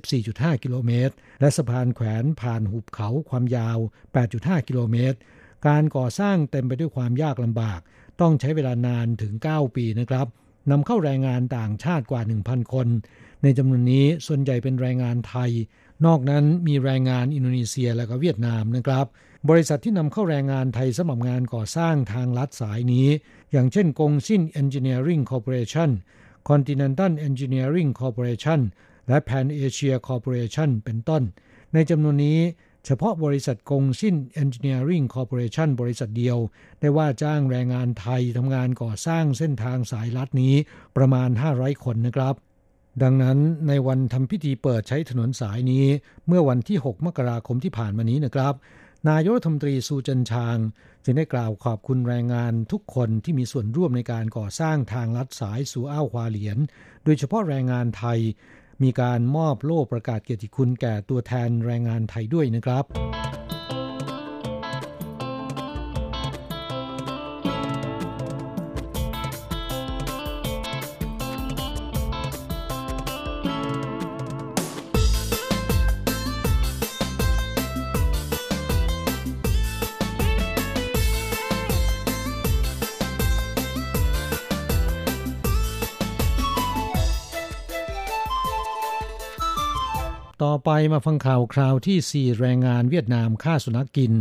[0.00, 3.78] 24.5 กิโลเมตร และสะพานแขวนผ่านหุบเขาความยาว
[4.22, 5.18] 8.5 กิโลเมตร
[5.66, 7.80] การก่อสร้างเต็มไปด้วยความยากลำบาก
[8.20, 10.26] ต้องใช้เวลานานถึง 9 ปีนะครับ
[10.70, 12.88] นำเข้าแรงงานต่างชาติกว่า 1,000 คน
[13.42, 15.50] ในจำนวนนี้ส่วนใหญ่เป็นแรงงานไทย
[16.06, 19.06] นอกนั้นมีแรงงานอินโดนีเซียและก็เวียดนามนะครับ
[19.50, 23.08] บริษัทที่นำเข้าแรงงานไทยสำหรับงานก่อสร้างทางลัดสายนี้
[23.52, 25.90] อย่างเช่นกงซิน Engineering Corporation
[26.48, 28.60] Continental Engineering Corporation
[29.08, 31.22] และ Pan Asia Corporation เป็นต้น
[31.74, 32.40] ในจำนวนนี้
[32.84, 36.38] เฉพาะบริษัทกงซิน Engineering Corporation บริษัทเดียว
[36.80, 40.54] ได้ว่าจ้างแรงงานไทยทำงานก่อสร้างเส้นทางสายลัดนี้
[40.96, 42.34] ประมาณ 500 คนนะครับ
[43.02, 43.38] ดังนั้น
[43.68, 45.86] ในวันทำพิธีเปิดใช้ถนนสายนี้
[46.26, 48.54] เมื่อวันที่ 6 มกราคมที่ผ่านมานี้นะครับ
[49.08, 50.58] นายกรัฐมนตรีซูจันชาง
[51.04, 56.58] จึงได้กล่าวขอบคุณแรงงานทุกคนที่มีส่วนร่วมในการก่อสร้างทางลัดสายสู่อ้าวควาเหลียน
[57.04, 58.18] โดยเฉพาะแรงงานไทย
[58.82, 62.84] มีการมอบโล่ประกาศเกียรติคุณแก่ตัวแทนแรงงานไทยด้วยนะครับ
[90.64, 94.12] ไปมาฟังข่าวคราวที่ 4 แรงงานเวียดนามฆ่าสุนัขกิน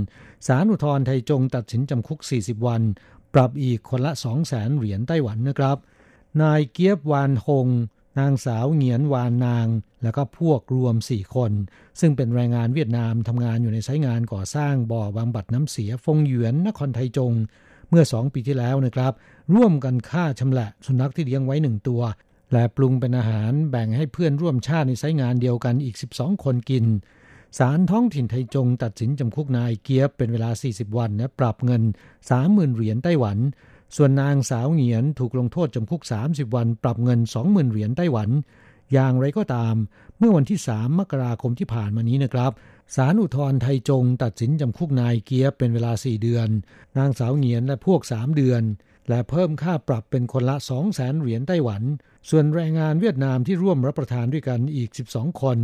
[0.48, 2.82] สารอุทธรไทยจงตัดสินจำคุก 40 วัน
[3.34, 4.12] ปรับอีกคนละ
[4.46, 5.78] 200,000 เหรียญไต้หวันนะครับ
[6.42, 7.68] นายเกียบวานฮง
[8.20, 9.68] นางสาวเหงียนวานนาง
[10.04, 11.52] แล้วก็พวกรวม 4 คน
[12.00, 17.34] ซึ่งเป็นแรงงานเวียดนามทำงานอยู่ในไซต์งานก่อสร้างบ่อบำบัดน้ำเสียฟงหยวนนครไทยจง
[17.90, 19.14] เมื่อ 2 ปีที่แล้วนะครับ
[19.56, 22.02] ร่วมกันฆ่าชำละสุนัขที่เลี้ยงไว้หนึ่งตัว
[22.52, 26.86] และปรุงเป็นอาหารแบ่งให้เพื่อนร่วมชาติในไซงานเดียวกันอีก 12 คนกิน
[27.60, 31.84] ศาลท้องถิ่นไทจงตัดสินจำคุกนายเกียบเป็นเวลา 40 วันและปรับเงิน
[32.30, 33.38] 30,000 เหรียญไต้หวัน
[33.96, 38.30] ส่วนนางสาวเหงียนถูกลงโทษจำคุก 30 วัน ปรับเงิน 20,000 เหรียญไต้หวัน
[38.94, 39.76] อย่างไรก็ตาม
[40.18, 42.52] เมื่อวันที่ 3 มกราคมที่ผ่านมานี้นะครับ
[42.96, 46.50] ศาลอุทธรณ์ไทจงตัดสินจำคุกนายเกียบเป็นเวลา 4 เดือน
[46.98, 48.62] นางสาวเหงียนและพวก 3 เดือน
[49.10, 50.56] และเพิ่มค่าปรับเป็นคนละ
[50.90, 51.84] 200,000เหรียญไต้หวัน
[52.30, 55.58] ส่วนแรงงานเวียดนามที่ร่วมรับประทานด้วยกันอีก 12 คน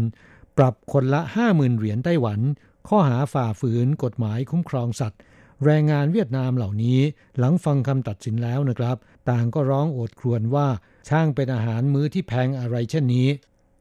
[0.57, 2.39] ปรับคนละ 50,000 เหรียญไต้หวัน
[2.87, 5.19] ข้อหาฝ่าฝืนกฎหมายคุ้มครองสัตว์
[5.65, 6.99] แรงงานเวียดนามเหล่านี้
[7.37, 8.97] หลังฟังคำตัดสินแล้วนะครับ
[9.29, 10.67] ต่างก็ร้องโอดครวญว่า
[11.09, 13.27] ช่างเป็นอาหารมื้อที่แพงอะไรเช่นนี้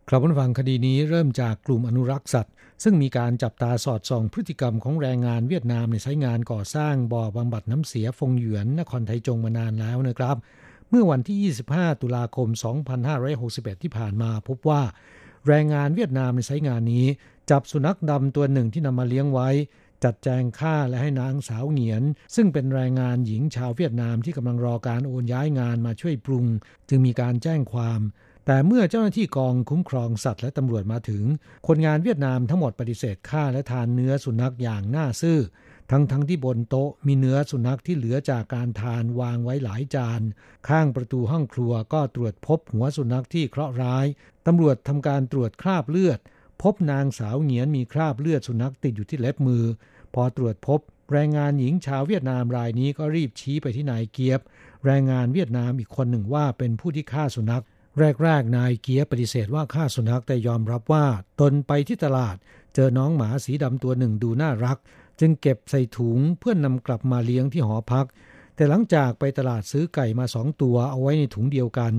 [0.08, 10.36] ครับผู้ฟังคดีนี้เริ่มจากกลุ่มอนุรักษ์สัตว์ ซึ่งมีการจับตาสอดส่องพฤติกรรมของแรงงานเวียดนามในใช้งานก่อสร้างบ่อบำบัดน้ำเสียฟงหยวนนครไทจงมานานแล้วนะครับ
[10.90, 12.48] เมื่อวันที่ 25 ตุลาคม
[13.16, 14.82] 2561 ที่ผ่านมาพบว่า
[15.48, 17.06] แรงงานเวียดนามในไซต์งานนี้
[17.50, 19.48] จับสุนัขดำตัวหนึ่งที่นำมาเลี้ยงไว้
[20.04, 22.02] จัดแจงฆ่าและให้นางสาวเหงียน
[22.34, 26.46] ซึ่งเป็นแรงงานหญิงชาวเวียดนามที่กำลังรอการโอนย้ายงานมาช่วยปรุง
[26.88, 28.00] จึงมีการแจ้งความ
[28.46, 31.24] แต่เมื่อเจ้าหน้าที่กองคุ้มครองสัตว์และตำรวจมาถึง
[31.66, 35.40] คนงานเวียดนามทั้งหมดปฏิเสธฆ่าและทานเนื้อสุนัขอย่างน่าซื่อ
[35.90, 40.20] ทั้งทั้งที่บนโต๊ะมีเนื้อสุนัขที่เหลือจากการทานวางไว้หลายจาน
[40.68, 44.06] ข้างประตูห้องครัวก็ตรวจพบหัวสุนัขที่เคราะห์ร้าย
[44.46, 46.18] ตำรวจทำการตรวจคราบเลือด
[46.62, 49.64] พบนางสาวเหงียนมีคราบเลือดสุนัขติดอยู่ที่เล็บมือ
[50.14, 50.80] พอตรวจพบ
[51.12, 54.40] แรงงานหญิงชาวเวียดนามรายนี้ก็รีบชี้ไปที่นายเกียบ
[54.86, 57.64] แรงงานเวียดนามอีกคนหนึ่งว่าเป็นผู้ที่ฆ่าสุนัข
[57.98, 61.06] แรกๆ นายเกียบปฏิเสธว่าฆ่าสุนัขแต่ยอมรับว่า
[61.40, 62.36] ตนไปที่ตลาด
[62.74, 64.78] เจอน้องหมาสีดำตัวหนึ่งดูน่ารัก
[65.20, 68.06] จึงเก็บใส่ถุงเพื่อนนำกลับมาเลี้ยงที่หอพัก
[68.54, 71.92] แต่หลังจากไปตลาดซื้อไก่มาสองตัวเอาไว้ในถุงเดียวกัน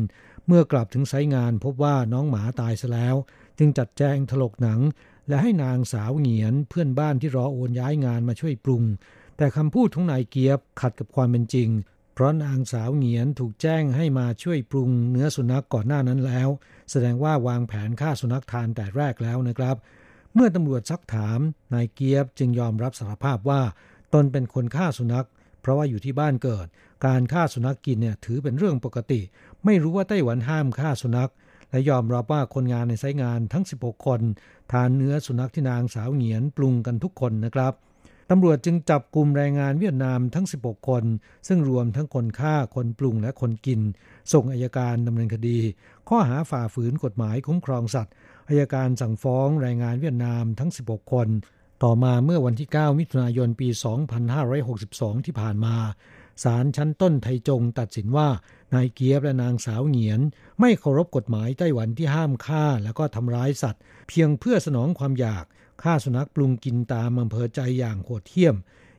[0.47, 3.15] เมื่อกลับถึงไซงานพบว่าน้องหมาตายซะแล้ว
[3.57, 4.79] จึงจัดแจงถลกหนัง
[5.27, 8.83] และให้นางสาวเหงียนเพื่อนบ้านที่รอโอนย้ายงานมาช่วยปรุง
[9.37, 11.69] แต่คำพูดของนายเกียบขัดกับความเป็นจริง
[12.13, 16.49] เพราะนางสาวเหงียนถูกแจ้งให้มาช่วยปรุงเนื้อสุนัขก่อนหน้านั้นแล้ว
[16.91, 19.75] แสดงว่าวางแผนฆ่าสุนัขทานแต่แรกแล้วนะครับ
[20.33, 21.39] เมื่อตำรวจซักถาม
[21.73, 23.61] นายเกียบจึงยอมรับสารภาพว่า
[24.13, 25.27] ตนเป็นคนฆ่าสุนัข
[25.61, 26.67] เพราะว่าอยู่ที่บ้านเกิด
[27.05, 29.21] การฆ่าสุนัขกินเนี่ยถือเป็นเรื่องปกติ
[29.65, 31.31] ไม่รู้ว่าไต้หวันห้ามฆ่าสุนัข
[31.71, 34.21] และยอมรับว่าคนงานในไซต์งานทั้ง 16 คน
[34.71, 37.73] ทานเนื้อสุนัขที่นางสาวเหงียนปรุงกันทุกคนนะครับ
[38.29, 41.03] ตำรวจจึงจับกลุ่มแรงงานเวียดนามทั้ง 16 คน
[41.47, 43.81] ซึ่งรวมทั้งคนฆ่า คนปรุงและคนกิน
[44.33, 45.59] ส่งอายการดำเนินคดี
[46.09, 48.13] ข้อหาฝ่าฝืนกฎหมายคุ้มครองสัตว์
[48.49, 51.27] อายการสั่งฟ้องแรงงานเวียดนามทั้ง 16 คน
[51.83, 53.67] ต่อมาเมื่อวันที่ 9 มิถุนายนปี
[54.47, 55.75] 2562 ที่ผ่านมา
[56.43, 58.29] ศาลชั้นต้นไทจงตัดสินว่า
[58.73, 60.21] นายเกียบและนางสาวเหงียน
[60.59, 65.45] ไม่เคารพกฎหมายไต้หวันที่ห้ามฆ่า และก็ทำร้ายสัตว์ เพียงเพื่อสนองความอยาก
[65.83, 68.55] ฆ่าสุนัขปรุงกินตามอำเภอใจอย่างโหดเหี้ยม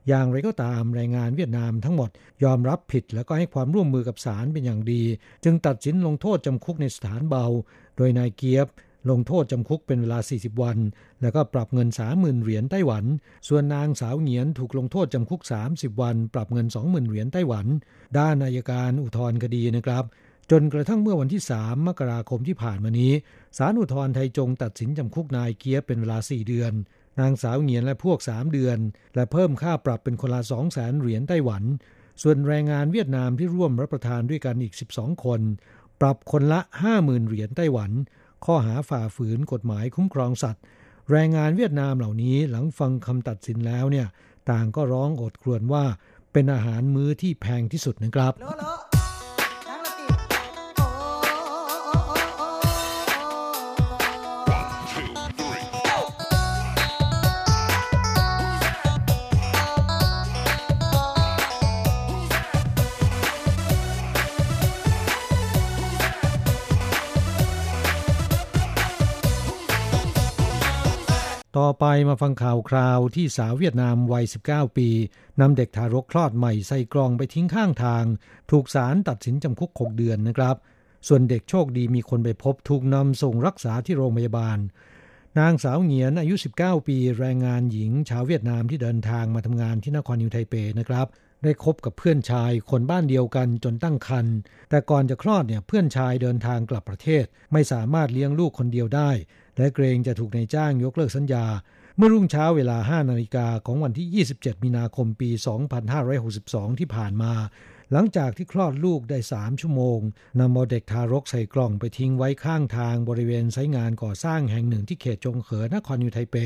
[0.09, 2.11] อย่างไรก็ตามแรงงานเวียดนามทั้งหมด
[2.45, 5.03] ยอมรับผิดแล้วก็ให้ความร่วมมือกับศาลเป็นอย่างดี
[5.45, 7.47] จึงตัดสินลงโทษจำคุกในสถานเบา
[7.97, 8.67] โดยนายเกียบ
[9.11, 10.79] ลงโทษจำคุกเป็นเวลา 40 วัน
[11.23, 13.05] แล้วก็ปรับเงิน 30,000 เหรียญไต้หวัน
[13.49, 17.67] ส่วนนางสาวเหงียนถูกลงโทษจำคุก 30 วัน ปรับเงิน 20,000 เหรียญไต้หวัน
[18.19, 20.05] ด้านอายการอุทธรณ์คดีนะครับ
[20.51, 23.13] จนกระทั่งเมื่อวันที่ 3 มกราคมที่ผ่านมานี้
[23.57, 26.73] ศาลอุทธรณ์ไทยจงตัดสินจำคุกนายเกียเป็นเวลา 4 เดือน
[27.21, 28.79] นางสาวเงียนและพวก 3 เดือน
[29.15, 30.41] และเพิ่มค่าปรับเป็นคนละ
[30.71, 31.63] 200,000เหรียญไต้หวัน
[32.23, 35.41] ส่วนแรงงานเวียดนามที่ร่วมรับประทานด้วยกันอีก 12 คน
[36.01, 36.61] ปรับคนละ
[36.95, 37.91] 50,000 เหรียญไต้หวัน
[38.45, 40.63] ข้อหาฝ่าฝืนกฎหมายคุ้มครองสัตว์
[41.11, 44.07] แรงงานเวียดนามเหล่านี้หลังฟังคำตัดสินแล้วเนี่ย
[44.51, 45.85] ต่างก็ร้องโอดครวญว่า
[46.33, 48.33] เป็นอาหารมื้อที่แพงที่สุดนะครับ
[71.61, 74.89] ต่อไปมาฟังข่าวคราวที่สาวเวียดนามวัย 19 ปี
[75.41, 78.05] นำเด็กทารกคลอดใหม่ใส่กล่องไปทิ้งข้างทาง
[78.51, 80.57] ถูกศาลตัดสินจำคุก 6 เดือนนะครับ
[81.09, 84.59] ส่วนเด็กโชคดีมีคนไปพบถูกนำส่งรักษาที่โรงพยาบาล
[85.39, 91.07] นางสาวเหงียนอายุ 19 ปีแรงงานหญิง ชาวเวียดนามที่เดินทางมาทำงานที่นครนิวไทเปนะครับ
[91.43, 94.37] ได้คบกับเพื่อนชายคนบ้านเดียวกันจนตั้งครรภ์
[94.71, 99.11] แต่ก่อนจะคลอดเนี่ยเพื่อนชายเดินทางกลับประเทศ ไม่สามารถเลี้ยงลูกคนเดียวได้
[99.57, 101.47] และเกรงจะถูกนายจ้างยกเลิกสัญญา
[101.97, 105.31] เมื่อรุ่งเช้าเวลา 5 นาฬิกาของวันที่ 27 มีนาคมปี
[106.05, 107.33] 2562 ที่ผ่านมา
[107.93, 109.99] หลังจากที่คลอดลูกได้ 3 ชั่วโมง
[110.41, 116.37] นำเอาเด็กทารกใส่กล่องไปทิ้งไว้ข้างทางบริเวณไซงานก่อสร้างแห่งหนึ่งที่เขตจงเขอนครนิวไทเป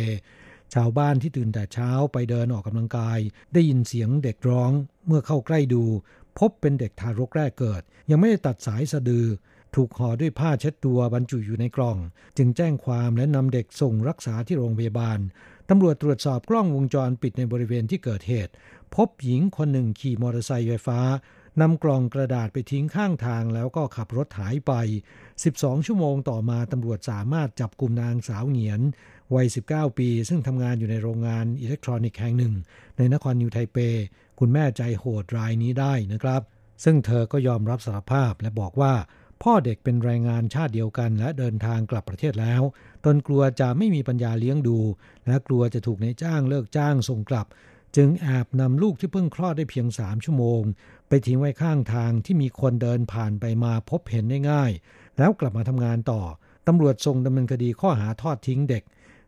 [0.75, 3.19] ชาวบ้านที่ตื่นแต่เช้าไปเดินออกกำลังกาย
[3.53, 4.71] ได้ยินเสียงเด็กร้อง
[5.07, 5.85] เมื่อเข้าใกล้ดู
[6.39, 9.27] พบเป็นเด็กทารกแรกเกิด ยังไม่ได้ตัดสายสะดือ
[9.75, 11.99] ถูกห่อด้วยผ้าเช็ดตัวบรรจุอยู่ในกล่อง
[12.37, 15.19] จึงแจ้งความและนำเด็กส่งรักษาที่โรงพยาบาล
[15.69, 18.53] ตำรวจตรวจสอบกล้องวงจรปิดในบริเวณที่เกิดเหตุ
[18.95, 21.01] พบหญิงคนหนึ่งขี่มอเตอร์ไซค์ไฟฟ้า
[21.61, 24.73] นำกล่องกระดาษไปทิ้งข้างทางแล้วก็ขับรถหายไป
[25.29, 28.81] 12 ชั่วโมงต่อมาตำรวจสามารถจับกลุ่มนางสาวเหงียน
[29.35, 32.55] วัย 19 ปี ซึ่งทำงานอยู่ในโรงงานอิเล็กทรอนิกส์แห่งหนึ่ง
[32.97, 33.79] ในนครนิวไทเป
[34.39, 36.43] คุณแม่ใจโหดรายนี้ได้นะครับ
[36.85, 38.95] ซึ่งเธอก็ยอมรับสารภาพและบอกว่า
[39.43, 42.63] พ่อเด็กเป็นแรงงานชาติเดียวกัน และเดินทางกลับประเทศแล้ว
[43.05, 44.79] ตนกลัวจะไม่มีปัญญาเลี้ยงดู
[45.27, 47.47] และกลัวจะถูกนายจ้างเลิกจ้างส่งกลับ
[47.97, 50.63] จึงแอบนำลูกที่เพิ่งคลอดได้เพียง3ชั่วโมง
[51.09, 54.71] ไปทิ้งไว้ข้างทางที่มีคนเดินผ่านไปมาพบเห็นได้ง่าย
[55.19, 56.23] แล้วกลับมาทำงานต่อ
[56.67, 58.85] ตำรวจส่งดำเนินคดีข้อหาทอดทิ้งเด็ก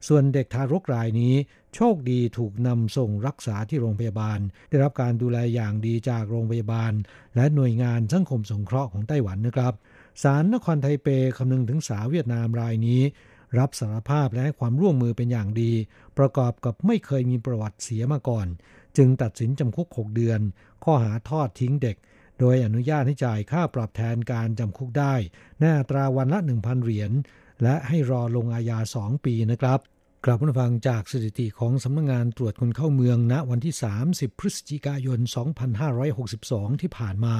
[0.09, 1.35] ส่วนเด็กทารกรายนี้
[1.75, 4.39] โชคดีถูกนำส่งรักษาที่โรงพยาบาล
[4.69, 6.93] ได้รับการดูแลอย่างดีจากโรงพยาบาล
[7.37, 9.75] และหน่วยงานสังคมสงเคราะห์ของไต้หวันนะครับ
[10.23, 13.03] ศาลนครไทเปคำนึงถึงสาวเวียดนามรายนี้
[13.59, 15.73] รับสารภาพและให้ความร่วมมือเป็นอย่างดี
[16.19, 18.47] ประกอบกับไม่เคยมีประวัติเสียมาก่อน
[18.97, 20.41] จึงตัดสินจำคุก 6 เดือน
[20.85, 21.97] ข้อหาทอดทิ้งเด็ก
[22.39, 25.15] โดยอนุญาตให้จ่ายค่าปรับแทนการจำคุกได้
[25.59, 27.13] ในอัตราวันละ 1,000 เหรียญ
[27.63, 29.81] และให้รอลงอาญา 2 ปีนะครับ
[30.25, 33.75] กลับมาฟังจากสถิติของสำนักงงานตรวจคนเข้าเมืองณวันที่
[34.07, 35.19] 30 พฤศจิกายน
[36.01, 37.37] 2562 ที่ผ่านมา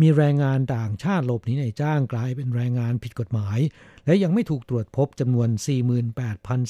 [0.00, 3.58] มีแรงงานต่างชาติหลบหนีในจ้างกลายเป็นแรงงานผิดกฎหมาย
[4.06, 5.48] และยังไม่ถูกตรวจพบจำนวน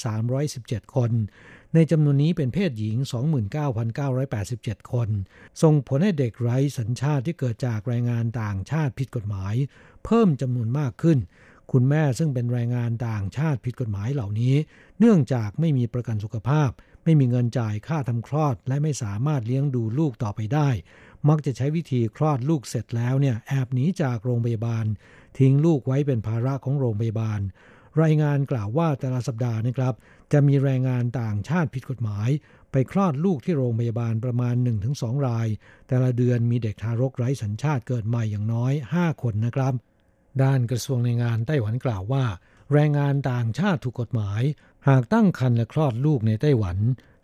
[0.07, 1.11] 48,317 คน
[1.73, 2.95] ในจำนวนนี้เป็นเพศหญิง
[4.13, 5.09] 29,987 คน
[5.61, 9.55] ส่งผลให้เด็กไร้สัญชาติที่เกิดจากแรงงานต่างชาติผิดกฎหมาย
[10.05, 11.17] เพิ่มจำนวนมากขึ้น
[11.71, 14.55] คุณแม่ซึ่งเป็นแรงงานต่างชาติผิดกฎหมายเหล่านี้
[14.99, 16.69] เนื่องจากไม่มีประกันสุขภาพ
[17.03, 20.69] ไม่มีเงินจ่ายค่าทำคลอด และไม่สามารถเลี้ยงดูลูกต่อไปได้
[21.29, 24.85] มักจะใช้วิธีคลอดลูกเสร็จแล้วเนี่ยแอบหนีจากโรงพยาบาล
[25.37, 27.39] ทิ้งลูกไว้เป็นภาระของโรงพยาบาล
[28.01, 29.93] รายงานกล่าวว่าแต่ละสัปดาห์นะครับ
[30.31, 32.29] จะมีแรงงานต่างชาติผิดกฎหมาย
[32.71, 34.55] ไปคลอดลูกที่โรงพยาบาลประมาณ
[34.91, 35.47] 1-2 ราย
[35.87, 39.73] แต่ละเดือนมีเด็กทารกไร้สัญชาติเกิดใหม่อย่างน้อย 5 คนนะครับ
[40.43, 42.25] ด้านกระทรวงแรงงานไต้หวันกล่าวว่า
[42.73, 44.41] แรงงานต่างชาติถูกกฎหมาย
[44.87, 46.77] หากตั้งครรภ์และคลอดลูกในไต้หวัน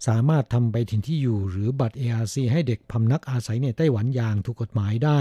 [0.08, 5.20] สามารถทำไปถิ่นที่อยู่หรือบัตร ARC ให้เด็กพำนักอาศัยในไต้หวันอย่างถูกกฎหมายได้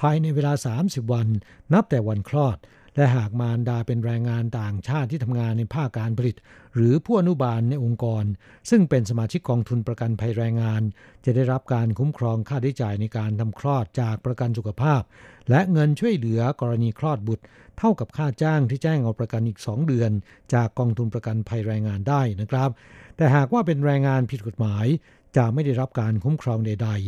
[0.00, 0.52] ภายในเวลา
[0.82, 1.26] 30 วัน
[1.72, 2.58] นับแต่วันคลอด
[2.96, 6.36] และหากมารดาเป็นแรงงานต่างชาติที่ทำงานในภาคการผลิต
[6.74, 8.24] หรือผู้อนุบาลในองค์กร
[8.70, 10.82] ซึ่งเป็นสมาชิกกองทุนประกันภัยแรงงาน
[11.24, 15.02] จะได้รับการคุ้มครองค่าใช้จ่ายในการทำคลอดจากประกันสุขภาพ
[15.50, 17.44] และเงินช่วยเหลือกรณีคลอดบุตร
[17.82, 20.10] เท่ากับค่าจ้างที่แจ้งเอาประกันอีก 2 เดือน
[20.54, 22.70] จากกองทุนประกันภัยแรงงานได้นะครับ
[23.16, 24.86] แต่หากว่าเป็นแรงงานผิดกฎหมาย
[25.36, 27.00] จะไม่ได้รับการคุ้มครองใด ๆ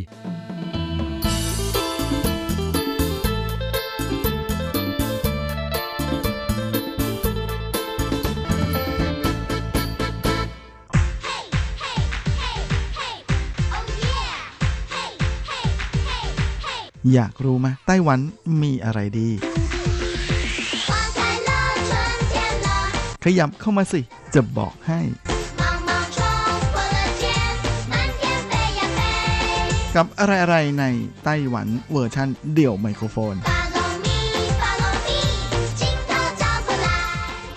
[17.13, 18.21] อยากรู้ไหมไต้หวัน
[18.63, 19.31] มีอะไรดี
[23.25, 24.01] ขยับเข้ามาสิ
[24.35, 25.01] จะบอกให้
[29.97, 30.85] กับอะไรๆใน
[31.25, 33.35] ไต้หวันเวอร์ชันเดี่ยวไมโครโฟน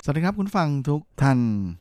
[0.03, 1.39] สวัสดีครับคุณฟังทุกท่าน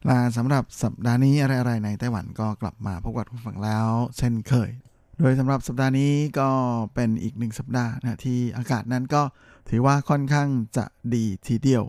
[0.09, 4.71] ลาสำหรับสัปดาห์นี้อะไรๆในไต้หวันก็กลับมาพบกับคุณฟังแล้ว เช่นเคย
[5.19, 6.49] โดยสำหรับสัปดาห์นี้ก็
[6.95, 9.23] เป็นอีกหนึ่งสัปดาห์นะที่อากาศนั้นก็
[9.69, 11.85] ถือว่าค่อนข้างจะดีทีเดียว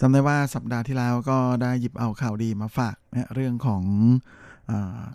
[0.00, 3.82] จำได้ว่าสัปดาห์ที่แล้วก็ได้หยิบเอาข่าวดีมาฝากนะเรื่องของ
[4.70, 4.72] อ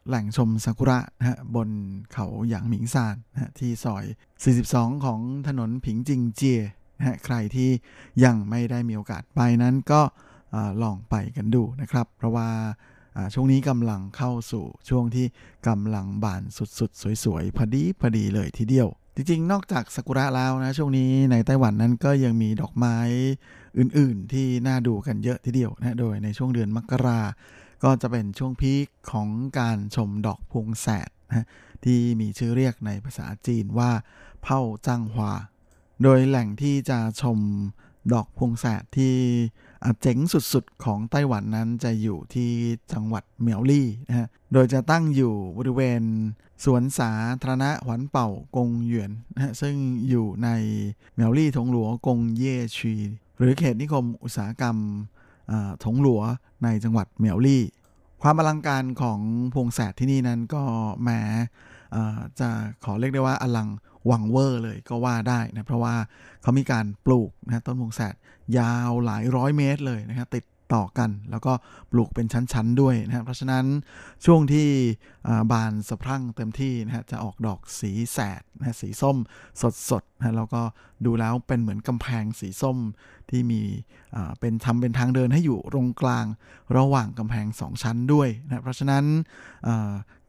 [0.07, 1.69] แหล่งชมซากุระนะฮะบน
[2.13, 4.05] เขาหยางหมิงซานนะที่ซอย
[4.55, 6.61] 42 ของถนนผิงจิงเจีย
[6.97, 7.69] นะฮะใครที่
[8.23, 10.01] ยังไม่ได้มีโอกาสไปนั้นก็
[10.84, 12.49] ลองไปกันดูนะครับ เพราะว่า
[13.17, 15.25] อ่าช่วงนี้กำลังเข้าสู่ช่วงที่
[15.67, 16.41] กำลังบาน
[16.79, 22.97] สุดๆ สวยๆ พอดีพอดีเลยทีเดียว จริงๆ นอกจากซากุระแล้วนะ ช่วงนี้ในไต้หวันนั้นก็ยังมีดอกไม้
[23.78, 27.21] อื่นๆที่น่าดูกันเยอะทีเดียวนะโดยในช่วงเดือนมกรา
[27.84, 31.45] ก็จะเป็นช่วงพีคของการชมดอกพวงแสดนะ
[31.84, 33.91] ที่มีชื่อเรียกในภาษาจีนว่า
[34.43, 35.34] เผ่าจังหวา
[36.03, 37.39] โดยแหล่งที่จะชม
[38.13, 39.15] ดอกพวงแสดที่
[40.01, 42.51] เจ๋งสุดๆ ของไต้หวันนั้นจะอยู่ที่
[42.93, 46.03] จังหวัดเหมียวลี่นะฮะ โดยจะตั้งอยู่บริเวณ
[46.63, 47.11] สวนสา
[47.41, 49.76] ธารณะหวันเป่ากงหยวนนะฮะซึ่ง
[50.09, 50.49] อยู่ใน
[51.13, 52.93] เหมียวลี่ถงหลัวกงเย่ชี
[53.38, 54.75] หรือเขตนิคมอุตสาหกรรม
[55.84, 56.21] ถงหลัว
[56.63, 57.63] ในจังหวัดเหมียวลี่
[58.21, 59.19] ความอลังการของ
[59.53, 60.63] พวงแสดที่นี่นั้นก็
[61.01, 61.09] แหม
[61.95, 62.49] อ่าจะ
[62.84, 63.69] ขอเรียกได้ว่าอลัง
[64.11, 65.95] วังเวอร์เลยก็ว่าได้นะเพราะว่า
[66.41, 68.13] เขามีการปลูกนะต้นพวงแสด
[68.57, 70.43] ยาวหลายร้อยเมตรเลยนะครับติด
[70.76, 71.53] ต่อกัน แล้วก็
[71.91, 73.65] ปลูกเป็นชั้นๆด้วยนะครับเพราะฉะนั้น
[74.26, 74.67] ช่วงที่
[75.51, 79.17] บานสะพรั่งเต็มที่นะฮะจะออกดอกสีแสดนะฮะสีส้ม
[79.89, 80.61] สดๆนะแล้วก็
[81.05, 82.78] ดูแล้วเป็นเหมือนกำแพงสีส้ม
[83.30, 83.61] ที่มี
[84.39, 86.26] เป็นทำเป็นทางเดินให้อยู่ตรงกลาง
[86.78, 89.03] ระหว่างกำแพงสองชั้นด้วยนะเพราะฉะนั้น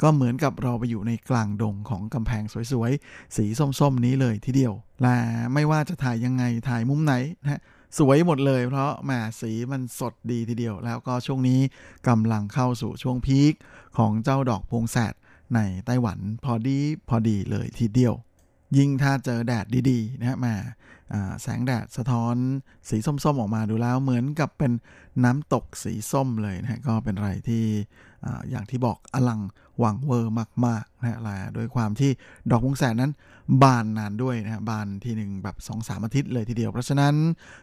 [0.02, 2.42] ก็เหมือนกับเราไปอยู่ในกลางดงของกำแพง
[2.72, 5.16] สวยๆ สีส้มๆนี้เลยทีเดียว และ
[5.54, 7.60] ไม่ว่าจะถ่ายยังไงถ่ายมุมไหนนะ
[7.98, 11.60] สวยหมดเลย เพราะแหมสีมันสดดีทีเดียว แล้วก็ช่วงนี้
[12.08, 13.54] กำลังเข้าสู่ช่วงพีค
[13.98, 15.14] ของเจ้าดอกพวงแสด
[15.54, 16.78] ในไต้หวันพอดี
[17.08, 18.14] พอดีเลยทีเดียว
[18.76, 20.54] ยิ่งถ้าเจอแดดดีๆนะฮะมา
[21.42, 22.36] แสงแดดสะท้อน
[22.88, 24.72] สีส้มๆออกมาดูแล้วเหมือนกับเป็น
[25.24, 27.64] น้ำตกสีส้มเลยนะฮะก็เป็นอะไรที่
[28.24, 29.40] ออย่างที่บอกอลัง
[29.78, 30.32] หวังเวอร์
[30.66, 32.10] มากๆนะฮะละโดยความที่
[32.50, 33.12] ดอกพวงแสดนั้น
[33.62, 37.14] บานนานด้วยนะฮะบานทีหนึ่งแบบ2อสามอาทิตย์เลยทีเดียว เพราะฉะนั้น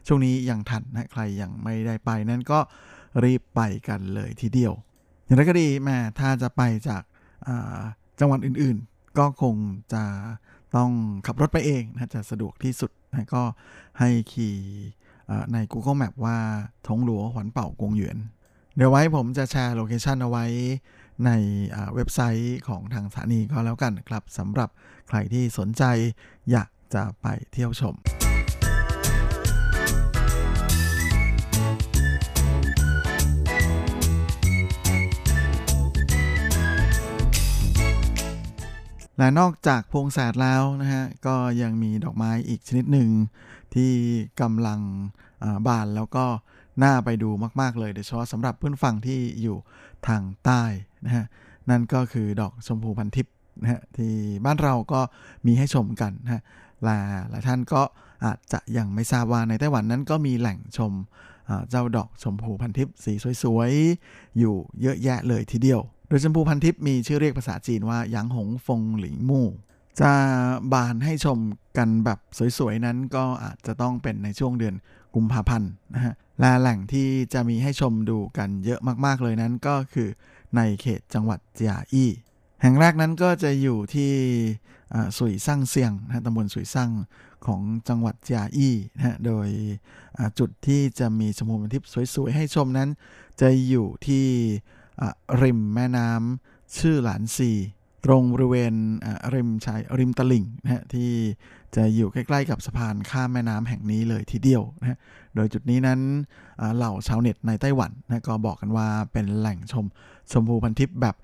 [0.07, 2.59] ช่วงนี้ยังทันนะใครยังไม่ได้ไปนั้นก็
[3.23, 4.73] รีบไปกันเลยทีเดียว
[5.25, 7.79] อย่างไรก็ดีแม่ถ้าจะไปจากา
[8.19, 9.55] จังหวัดอื่นๆ ก็คง
[9.93, 10.03] จะ
[10.75, 10.91] ต้อง
[11.25, 13.43] ขับรถไปเองนะจะสะดวกที่สุดนะก็
[13.99, 14.57] ให้ขี่
[15.53, 16.37] ใน Google Map ว่า
[16.87, 18.17] ทงหลัวหวันเป่ากงหยวน
[18.75, 20.45] เดี๋ยวไว้ผมจะแชร์ location เอาไว้
[21.25, 21.31] ใน
[21.95, 24.69] เว็บไซต์ของทางสถานีก็แล้วกันครับสำหรับ
[25.07, 25.83] ใครที่สนใจ
[26.51, 27.95] อยากจะไปเที่ยวชม
[39.17, 43.09] และนอกจากพวงแสดแล้วนะฮะก็ยังมีดอกไม้อีกชนิดหนึ่ง
[43.75, 43.91] ที่
[44.41, 44.79] กำลัง
[45.67, 46.25] บานแล้วก็
[46.83, 47.29] น่าไปดู
[47.61, 49.57] มาก ๆ เลยโดยเฉพาะสำหรับเพื่อนฟังที่อยู่
[50.07, 50.63] ทางใต้
[51.05, 51.25] นะฮะ
[51.69, 54.13] นั่นก็คือดอกชมพูพันทิพย์นะฮะที่
[54.45, 55.01] บ้านเราก็
[55.45, 56.41] มีให้ชมกันนะฮะ
[56.83, 56.97] และ
[57.29, 57.81] หลายท่านก็
[58.25, 60.93] อาจจะยังไม่ทราบว่าในไต้หวันนั้นก็มีแหล่งชม
[61.69, 69.47] เจ้าดอกชมพูพันทิพย์สีสวยๆ อยู่เยอะแยะเลยทีเดียว โดยชมพูพันทิพย์มีชื่อเรียกภาษาจีนว่าหยางหงฟงหลิงมู่
[70.01, 70.11] จะ
[70.73, 71.39] บานให้ชม
[71.77, 72.19] กันแบบ
[72.57, 74.75] สวยๆ นั้นก็อาจจะต้องเป็นในช่วงเดือน
[75.15, 80.09] กุมภาพันธ์นะฮะและแหล่งที่จะมีให้ชมดูกันเยอะมากๆเลยนั้นก็คือ
[80.55, 82.09] ในเขตจังหวัดเจียอี้
[82.61, 84.11] แห่งแรกนั้นก็จะอยู่ที่
[85.17, 86.91] สุยซั่งเซียงนะตำบลสุยซั่ง
[87.45, 89.47] ของจังหวัดเจียอี้นะโดย
[90.39, 92.89] จุดที่จะมีชมพูทิพย์สวยๆ ให้ชมนั้น
[93.41, 94.25] จะอยู่ที่
[95.41, 97.51] ริมแม่น้ำชื่อหลานซี
[98.05, 98.73] ตรงบริเวณ
[99.33, 101.11] ริมชายริมตลิ่งนะฮะที่
[101.75, 104.97] จะอยู่ใกล้ๆกับสะพานข้ามแม่น้ำแห่งนี้เลยทีเดียวนะฮะ
[105.35, 105.99] โดยจุดนี้นั้น
[106.75, 109.85] เหล่าชาวเน็ตในไต้หวันนะก็บอกกันว่าเป็นแหล่งชม
[110.31, 111.15] ชมพูพันทิพย์แบบ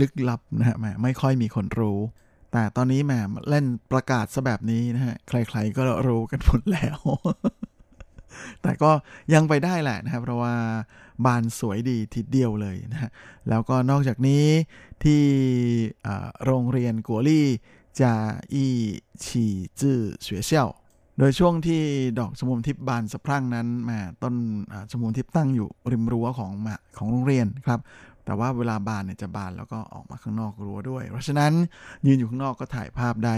[0.00, 1.98] ลึกลับนะฮะไม่ค่อยมีคนรู้
[2.52, 3.12] แต่ตอนนี้แหม
[3.48, 6.98] เล่นประกาศซะแบบนี้นะฮะใครๆก็รู้กันหมดแล้ว
[8.62, 8.90] แต่ก็
[9.34, 10.54] ยังไปได้แหละนะครับ เพราะว่า
[11.24, 13.10] บานสวยดีทีเดียวเลยนะฮะ
[13.48, 14.44] แล้วก็นอกจากนี้
[15.04, 15.22] ที่
[16.44, 17.46] โรงเรียนกัวลี่
[18.00, 18.14] จา
[18.52, 18.66] อี
[19.24, 19.44] ฉี
[19.80, 20.68] จื้อเสวยเซี่ยว
[21.18, 21.82] โดยช่วงที่
[22.18, 24.34] ดอกชมพูทิพย์บานสะพรั่งนั้นมาต้น
[24.90, 26.52] ชมพูทิพย์ตั้งอยู่ริมรั้วของ
[26.98, 27.80] ของโรงเรียนครับ
[28.26, 31.52] แต่ว่าเวลาบานเนี่ยจะบานแล้วก็ออกมาข้างนอกรั้วด้วย เพราะฉะนั้น
[32.06, 33.34] ยืนอยู่ข้างนอกก็ถ่ายภาพได้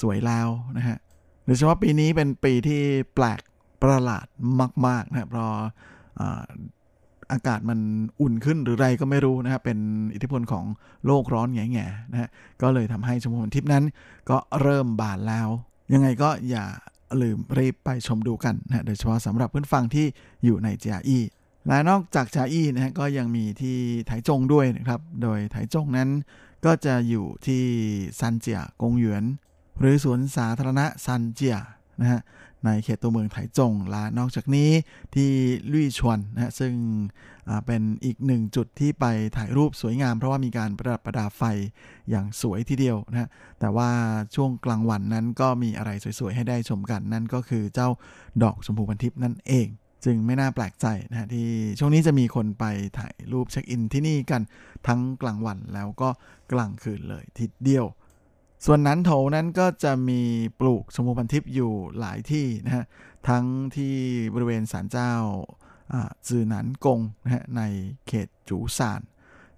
[0.00, 0.98] สวยแล้วนะฮะ
[1.44, 2.82] โดยเฉพาะปีนี้เป็นปีที่
[3.14, 3.40] แปลก
[3.82, 4.26] ประหลาด
[4.86, 5.50] มากๆนะเพราะ
[7.32, 7.78] อากาศมัน
[8.20, 9.78] อุ่นขึ้นหรือไรก็ไม่รู้นะครับเป็น
[10.14, 10.64] อิทธิพลของ
[11.06, 12.28] โลกร้อนแง่ๆนะฮะ
[12.62, 13.84] ก็เลยทำให้ชมพูทิพย์นั้น
[14.30, 15.48] ก็เริ่มบานแล้ว
[15.92, 16.64] ยังไงก็อย่า
[17.22, 20.06] ลืมรีบไปชมดูกันนะโดยเฉพาะสำหรับเพื่อนฟังที่
[20.44, 21.18] อยู่ในจาอี
[21.66, 26.08] และนอกจากจาอีนะฮะก็ยังมีที่ไถจงด้วยนะครับ โดยไถจงนั้น
[26.64, 27.62] ก็จะอยู่ที่
[28.20, 29.24] ซันเจียกงหยวน
[29.80, 31.56] หรือสวนสาธารณะซันเจีย
[32.00, 32.20] นะฮะ
[32.64, 34.70] ในเขตตัวเมืองไถจงและนอกจากนี้
[35.14, 35.30] ที่
[35.72, 36.72] ลุยชวนนะฮะซึ่ง
[37.66, 39.04] เป็นอีกหนึ่งจุดที่ไป
[39.36, 41.42] ถ่ายรูปสวยงาม เพราะว่ามีการประดับประดาไฟ
[42.10, 43.28] อย่างสวยทีเดียวนะฮะ
[43.60, 43.90] แต่ว่า
[44.34, 47.88] ช่วงกลางวันนั้นก็มีอะไรสวยๆ ให้ได้ชมกันนั่นก็คือเจ้า
[48.42, 49.68] ดอกชมพูพันทิพย์นั่นเอง
[50.04, 51.46] จึงไม่น่าแปลกใจนะฮะที่
[51.78, 52.64] ช่วงนี้จะมีคนไป
[52.98, 54.42] ถ่ายรูปเช็คอินที่นี่กัน
[54.86, 56.08] ทั้งกลางวันแล้วก็
[56.52, 57.86] กลางคืนเลยทีเดียว
[58.66, 60.20] ส่วนนั้นโถนั้นก็จะมี
[60.60, 62.84] ปลูกชมพูพันทิพย์อยู่หลายที่นะฮะ
[63.28, 63.44] ทั้ง
[63.76, 63.94] ที่
[64.34, 65.12] บริเวณศาลเจ้า
[66.28, 67.62] จือหนันกงนะฮะใน
[68.06, 69.00] เขตจูซาน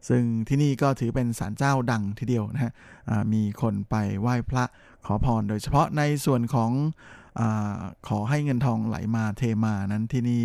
[0.09, 2.72] ซึ่งที่นี่ก็ถือเป็นศาลเจ้าดังทีเดียวนะฮะ
[3.32, 4.64] มีคนไปไหว้พระ
[5.07, 6.70] ขอพรโดยเฉพาะในส่วนของ
[7.41, 7.43] อ
[8.09, 10.43] ขอให้เงินทองไหลมาเทมานั้นที่นี่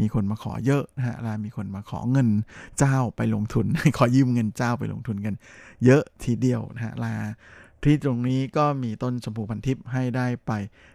[0.00, 2.28] มีคนมาขอเยอะนะฮะและมีคนมาขอเงิน
[2.78, 3.66] เจ้าไปลงทุน
[3.98, 5.34] ขอยืมเงินเจ้าไปลงทุนกัน
[5.84, 7.14] เยอะทีเดียวนะฮะลา
[7.82, 10.52] ที่ตรงนี้ก็มีต้นชมพูพันทิพย์ให้ได้ไป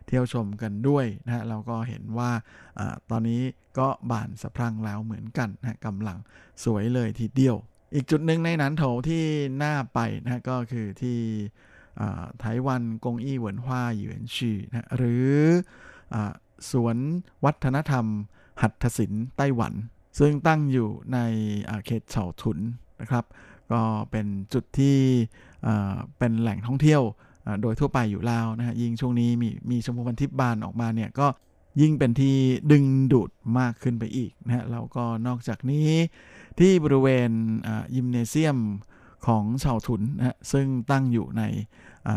[0.07, 2.31] เที่ยวชมกันด้วยนะฮะเราก็เห็นว่า
[2.79, 3.41] อตอนนี้
[3.79, 6.17] ก็บานสะพรั่งแล้วเหมือนกันนะกำลัง
[6.63, 7.55] สวยเลยทีเดียว
[7.95, 9.23] อีกจุดหนึ่งในนั้นโถที่
[9.63, 11.19] น่าไปนะก็คือที่
[12.39, 15.29] ไต้หวันกงอี้เหวินฮวาหยวนชีนะหรือ
[16.13, 16.15] อ
[16.71, 16.97] สวน
[17.45, 18.05] วัฒนธรรม
[18.61, 19.73] หัตถศิลป์ไต้หวัน
[20.19, 21.17] ซึ่งตั้งอยู่ใน
[21.85, 22.59] เขตเฉาถุน
[23.01, 23.25] นะครับ
[23.71, 23.81] ก็
[24.11, 24.97] เป็นจุดที่
[26.17, 27.01] เป็นแหล่งท่องเที่ยว
[27.61, 31.27] โดยทั่วไปอยู่แล้วนะฮะยิ่งช่วงนี้มีมีชมพูพันทิพย์บานออกมาเนี่ยก็
[31.81, 32.35] ยิ่งเป็นที่
[32.71, 32.83] ดึง
[33.13, 33.29] ดูด
[33.59, 35.89] มากขึ้นไปอีกนะฮะแล้วก็นอกจากนี้
[36.59, 37.31] ที่บริเวณ
[37.95, 38.57] ยิมเนเซียม
[39.27, 41.43] ของชาวทุนนะฮะซึ่งตั้งอยู่ใน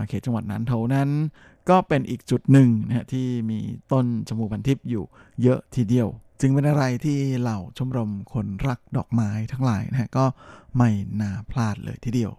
[0.09, 1.11] เขตจังหวัดนันโถนั้น
[1.71, 3.59] ก็เป็นอีกจุดหนึ่งนะฮะที่มี
[3.93, 5.05] ต้นชมพูพันทิพย์อยู่
[5.43, 6.09] เยอะทีเดียว
[6.41, 10.25] จึงเป็นอะไรที่เหล่าชมรมคนรักดอกไม้ทั้งหลายนะฮะก็
[10.77, 10.91] ไม่
[11.21, 12.33] น่าพลาดเลยทีเดียว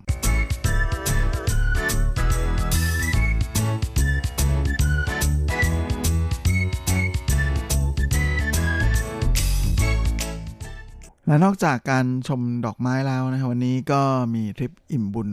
[11.28, 14.02] และนอกจากการชมดอกไม้แล้วนะวันนี้ก็
[14.36, 15.30] มีทริปอิ่มบุญ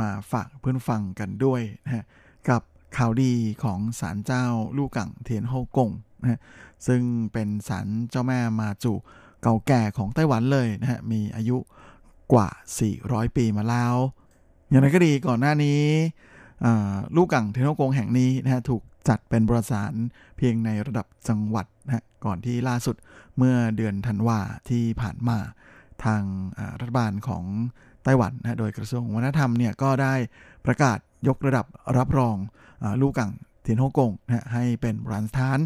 [0.00, 2.04] มาฝากเพื่อนฟังกันด้วยนะฮะ
[2.48, 2.62] กับ
[2.96, 3.32] ข่าวดี
[3.64, 4.44] ของศาลเจ้า
[4.76, 6.40] ลู่กังเทียนโฮกงนะฮะ
[6.86, 8.92] ซึ่งเป็นศาลเจ้าแม่มาจู
[9.42, 11.56] เก่าแก่ของไต้หวันเลยนะฮะมีอายุ
[12.32, 12.48] กว่า
[12.92, 13.94] 400 ปีมาแล้ว
[14.68, 15.82] อย่างไรก็ดีก่อนหน้านี้
[17.16, 19.92] ลู่กังเทียนโฮกงแห่งนี้นะฮะถูก จัดเป็นบริษัท
[20.36, 22.96] เพียงในระดับจังหวัดนะฮะก่อนที่ล่าสุด
[23.36, 25.38] เมื่อเดือนธันวาที่ผ่านมา
[26.04, 26.22] ทาง
[26.80, 27.44] รัฐบาลของ
[28.04, 30.14] ไต้หวันนะโดยกระทรวงวัฒนธรรมเนี่ยก็ได้
[30.66, 30.98] ประกาศ
[31.28, 31.66] ยกระดับ
[31.98, 32.36] รับรอง
[32.82, 33.30] อลูกกัง
[33.62, 35.58] เทียนโฮกงนะให้เป็นร้านสถาน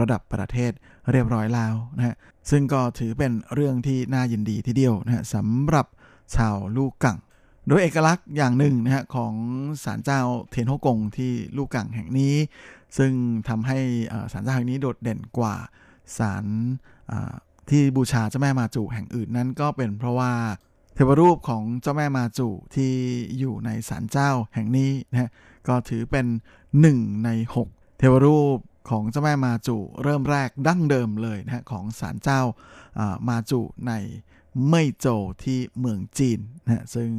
[0.00, 0.72] ระดับประเทศ
[1.10, 2.14] เรียบร้อยแล้วนะฮะ
[2.50, 5.86] ซึ่งก็ถือเป็นเรื่องที่น่ายินดีทีเดียวนะฮะสำหรับ
[6.36, 7.18] ชาวลูกกัง
[7.68, 9.34] โดยเอกลักษณ์อย่างหนึ่งนะฮะของ
[9.84, 10.20] ศาลเจ้า
[10.50, 12.34] เทียนโฮกงที่ลูกกังแห่งนี้
[12.96, 13.12] ซึ่ง
[13.48, 13.78] ทำให้
[14.32, 15.56] ศาลเจ้าแห่งนี้โดดเด่นกว่า
[16.18, 16.44] ศาล
[17.70, 20.32] ที่บูชาเจ้าแม่มาจูแห่งอื่นนั้นก็เป็นเพราะว่า
[20.94, 22.92] เทวรูปของเจ้าแม่มาจูที่
[23.38, 25.30] อยู่ในศาลเจ้าแห่งนี้นะ
[25.68, 26.26] ก็ถือเป็น
[26.80, 27.30] หนึ่งใน
[27.66, 28.58] 6 เทวรูป
[28.90, 32.40] ของเจ้าแม่มาจูเริ่มแรกดั้งเดิมเลยนะของศาลเจ้า
[33.28, 33.92] มาจูใน
[34.68, 35.06] เม่ยโจ
[35.44, 37.10] ที่เมืองจีนนะซึ่ง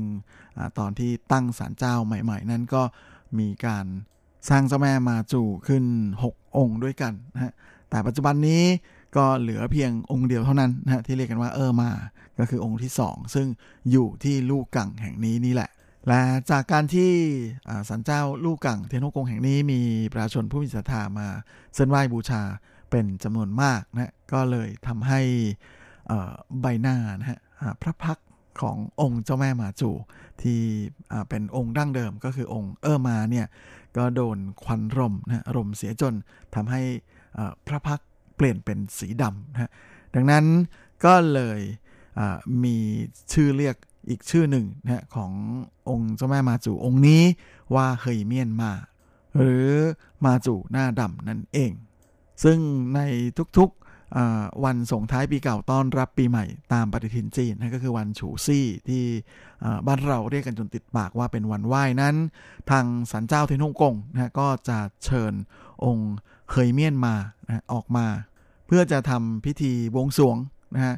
[0.57, 2.83] อตอนที่ตั้งศาลเจ้าใหม่ ๆ นั้นก็
[3.39, 3.85] มีการ
[4.49, 5.83] สร้างเจ้าแม่มาจูขึ้น
[6.23, 7.53] 6 องค์ด้วยกันนะฮะ
[7.89, 8.63] แต่ปัจจุบันนี้
[9.15, 11.91] ก็เหลือเพียงองค์เดียวเท่านั้นนะที่เรียกกันว่าเออมา
[12.39, 13.47] ก็คือองค์ที่ 2 ซึ่ง
[13.91, 15.69] อยู่ที่ลูกกังแห่งนี้นี่แหละ
[16.07, 16.21] และ
[16.51, 17.11] จากการที่
[17.89, 19.81] สันเจ้าลูกกังเทียนฮกงแห่งนี้มี
[20.11, 21.27] ประชาชนผู้มีศรัทธามา
[21.75, 22.41] เส้นไหว้บูชา
[22.91, 25.21] เป็นจำนวนมากนะก็เลยทำให้
[26.61, 27.39] ใบหน้านะฮะ
[27.81, 28.17] พระพัก
[28.61, 29.89] ขององค์เจ้าแม่มาจู
[30.41, 30.61] ที่
[31.29, 33.47] เป็นองค์ดั้งเดิมก็คือองค์เออมาเนี่ย
[33.97, 36.13] ก็โดนควันรมนะรมเสียจน
[36.55, 36.81] ทำให้
[37.67, 37.99] พระพัก
[38.35, 39.71] เปลี่ยนเป็นสีดำนะ
[40.15, 40.45] ดังนั้น
[41.05, 41.59] ก็เลย
[42.63, 42.77] มี
[43.33, 43.75] ชื่อเรียก
[44.09, 45.31] อีกชื่อหนึ่งนะของ
[45.89, 47.23] องค์เจ้าแม่มาจูองค์นี้
[47.75, 48.71] ว่าเฮยเมียนมา
[49.39, 49.69] หรือ
[50.25, 51.71] มาจูหน้าดำนั่นเอง
[52.43, 52.57] ซึ่ง
[52.95, 52.99] ใน
[53.57, 53.82] ทุกๆ
[54.63, 59.03] วันส่งท้ายปีเก่าต้อนรับปีใหม่ตามปฏิทินจีนนะก็คือวันฉูซี่ที่
[59.87, 62.15] บ้านเราเรียกกันจนติดปากว่าเป็นวันไหว้นั้น
[62.71, 65.33] ทางสันเจ้าเทนฮ่องกงนะก็จะเชิญ
[65.85, 66.13] องค์
[66.51, 68.05] เฮยเมียนมานะออกมา
[68.67, 70.37] เพื่อจะทำพิธีบวงสวง
[70.75, 70.95] นะฮะ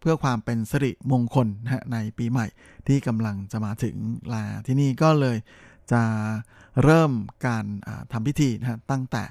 [0.00, 2.46] เพื่อความเป็นสิริมงคลนะในปีใหม่
[2.86, 3.96] ที่กำลังจะมาถึง
[4.32, 5.36] ลาที่นี่ก็เลย
[5.92, 6.02] จะ
[6.84, 7.12] เริ่ม
[7.46, 7.64] การ
[8.12, 9.22] ทำพิธีนะตั้งแต่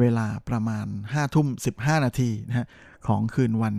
[0.00, 1.46] เวลาประมาณ5ทุ่ม
[1.78, 2.66] 15นาทีนะฮะ
[3.06, 3.76] ของคืนวัน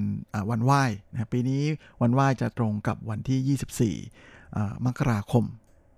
[0.50, 1.62] วันไหว้นะปีนี้
[2.02, 5.44] วันไหว้จะตรงกับวันที่ 24 มกราคม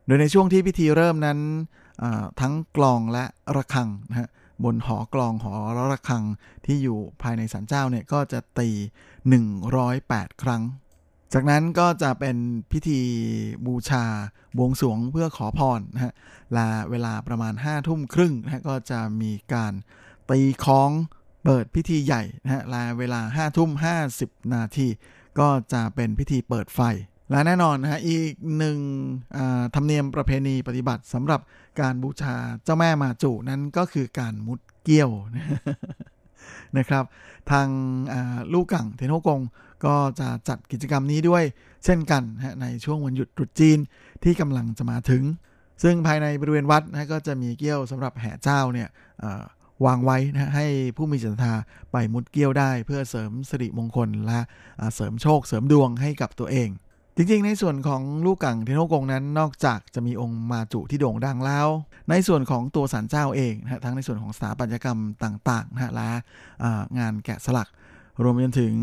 [0.05, 1.39] โดยในช่วงที่พิธีเริ่มนั้น
[2.41, 4.29] ทั้งกลองและระฆังนะฮะ
[4.63, 5.53] บนหอกลองหอ
[5.91, 6.23] ระฆัง
[6.65, 8.69] ที่อยู่ภายในศาลเจ้าเนี่ยก็จะตี
[9.55, 10.63] 108 ครั้ง
[11.33, 12.37] จากนั้นก็จะเป็น
[12.71, 12.99] พิธี
[13.65, 14.05] บูชา
[14.57, 16.13] บวงสวงเพื่อขอพรนะฮะ
[16.57, 19.73] ลาเวลาประมาณ5ทุ่มครึ่งนะฮะก็จะมีการ
[20.31, 20.91] ตีคล้อง
[21.45, 23.69] เปิดพิธีใหญ่นะฮะลาเวลา5ทุ่ม
[24.11, 24.87] 50นาที
[25.39, 26.81] ก็จะเป็นพิธีเปิดไฟ
[27.31, 28.77] และแน่นอนนะฮะอีกหนึ่ง
[29.75, 31.41] ธรรมเนียมประเพณีปฏิบัติสำหรับ
[31.81, 35.11] การบูชาเจ้าแม่มาจุนั้นก็คือการมุดเกี้ยว
[36.77, 37.03] นะครับ
[37.51, 37.67] ทาง
[38.53, 39.41] ลูกกังเทนโฮกง
[39.85, 41.43] ก็จะจัดกิจกรรมนี้ด้วย
[41.85, 43.79] เช่นกันนะในช่วงวันหยุดตรุษจีน
[44.23, 45.23] ที่กำลังจะมาถึง
[45.83, 48.89] ซึ่งภายในบริเวณวัดนะก็จะมีเกี้ยวสำหรับแห่เจ้าเนี่ย
[49.85, 50.65] วางไว้นะให้
[50.97, 51.53] ผู้มีศรัทธา
[51.91, 54.39] ไปมุดเกี้ยวได้ เพื่อเสริมสิริมงคลและ
[54.95, 56.69] เสริมโชคเสริมดวงให้กับตัวเอง
[57.17, 61.67] จริงๆ ในส่วนของลูกกังเทนโกงนั้นนอกจากจะมีองค์มาจุที่โด่งดังแล้ว
[62.09, 66.09] ในส่วนของตัวสันเจ้าเองนะทั้งในส่วนของสถาปัตยกรรมต่างๆนะและ
[66.99, 67.69] งานแกะสลัก
[68.23, 68.73] รวมจนถึง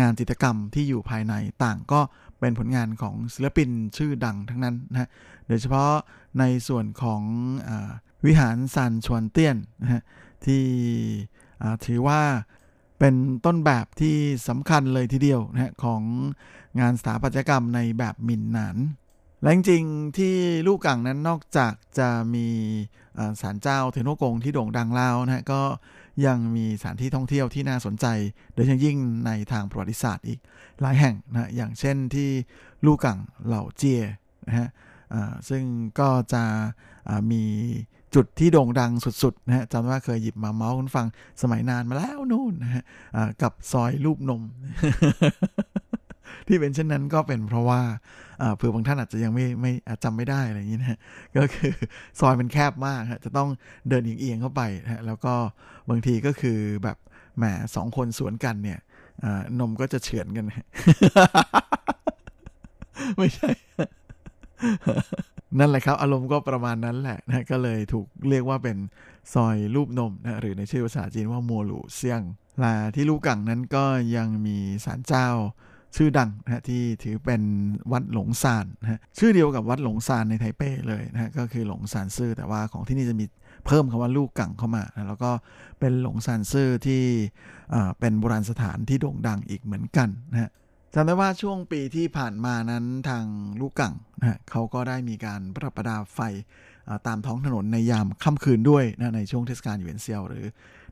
[0.00, 2.00] งานจิตรกรรมที่อยู่ภายในต่างก็
[2.40, 5.08] เป็นผลงานของศิลปินชื่อดังทั้งนั้นนะ
[5.48, 5.92] โดยเฉพาะ
[6.38, 7.22] ในส่วนของ
[8.26, 10.02] วิหารซันชวนเตี้ยนนะ
[10.44, 10.64] ที่
[11.84, 12.22] ถือว่า
[12.98, 13.14] เป็น
[13.46, 14.16] ต้นแบบที่
[14.48, 16.02] สำคัญเลยทีเดียวนะของ
[16.80, 18.76] งานสถาปัตยกรรมในแบบมินหนาน
[19.42, 20.34] และจริงๆที่
[20.66, 22.46] ลูกกังนั้นนอกจากจะมี
[23.40, 25.62] ศาลเจ้าเทนโนกงที่โด่งดังแล้วนะก็
[26.26, 28.06] ยังมีสถานที่ท่องเที่ยวที่น่าสนใจ
[28.54, 30.38] โดยเฉพาะยิ่งในทางประวัติศาสตร์อีก
[30.80, 32.30] หลายแห่งนะอย่างเช่นที่
[32.86, 34.02] ลูกกังเหล่าเจีย
[34.46, 34.68] นะฮะ
[35.48, 35.62] ซึ่ง
[36.00, 36.44] ก็จะ
[37.30, 37.44] มี
[38.14, 38.90] จุดที่โด่งดัง
[39.22, 41.06] สุดๆนะฮะจำว่าเคยหยิบมาเมาส์คุณฟัง
[41.42, 42.84] สมัยนานมาแล้วนู่นนะฮะ
[43.42, 44.42] กับซอยรูปนม
[46.48, 47.80] ที่เป็นเช่นนั้นก็เป็นเพราะว่า
[48.56, 49.72] เผื่อบางท่านอาจจะยังไม่ไม่
[50.04, 50.98] จำไม่ได้อะไรอย่างนี้นะ
[51.36, 51.72] ก็คือ
[52.20, 53.48] ซอยมันแคบมากฮะจะต้อง
[53.88, 55.34] เดินเอียงๆเข้าไปนะแล้วก็
[55.90, 56.96] บางทีก็คือแบบ
[57.36, 57.44] แหม
[57.74, 58.78] สองคนสวนกันเนี่ย
[59.60, 60.44] นมก็จะเฉือนกัน
[63.16, 63.50] ไม่ใช่
[65.58, 68.76] นั่นแหละครับ อารมณ์ก็ประมาณนั้นแหละนะก็เลยถูกเรียกว่าเป็น
[69.34, 72.22] ซอยรูปนมนะหรือในชื่อภาษาจีนว่าโมหลูเซียง
[72.62, 73.84] ลาที่ลูกกังนั้นก็
[74.16, 75.28] ยังมีศาลเจ้า
[75.96, 77.42] ชื่อดังนะที่ถือเป็น
[77.92, 83.24] วัดหลงซานนะชื่อเดียวกับวัดหลงซานในไทเป้เลยนะก็คือหลงซานซื่อแต่ว่าของที่นี่จะมี
[83.66, 85.30] เพิ่มคำว่าลูกกังเข้ามานะแล้วก็
[85.80, 87.02] เป็นหลงซานซื่อที่
[88.00, 90.50] เป็นโบราณสถานที่โด่งดังอีกเหมือนกันนะ
[90.94, 93.24] จำได้ว่าช่วงปีที่ผ่านมานั้นทาง
[93.60, 96.20] ลูกกังนะเขาก็ได้มีการประประดาไฟ
[97.06, 100.44] ตามท้องถนนในยามค่ำคืนด้วยนะในช่วงเทศกาลหยวนเซียวหรือ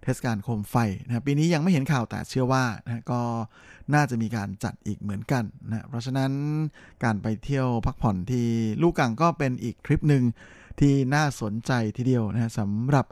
[0.03, 0.77] เทศกาลโคมไฟ
[1.07, 3.21] นะปีนี้ยังไม่เห็นข่าวแต่เชื่อว่านะก็
[3.95, 6.33] น่าจะมีการจัดอีกเหมือนกันนะเพราะฉะนั้น
[7.05, 8.47] การไปเที่ยวพักผ่อนที่
[8.83, 10.23] ลูกกังก็เป็นอีกทริปหนึ่ง
[10.81, 13.07] ที่น่าสนใจทีเดียวนะสำหรับ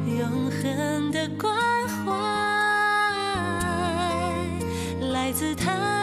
[0.07, 1.53] 永恒的关
[2.03, 2.11] 怀
[5.11, 5.98] 来自他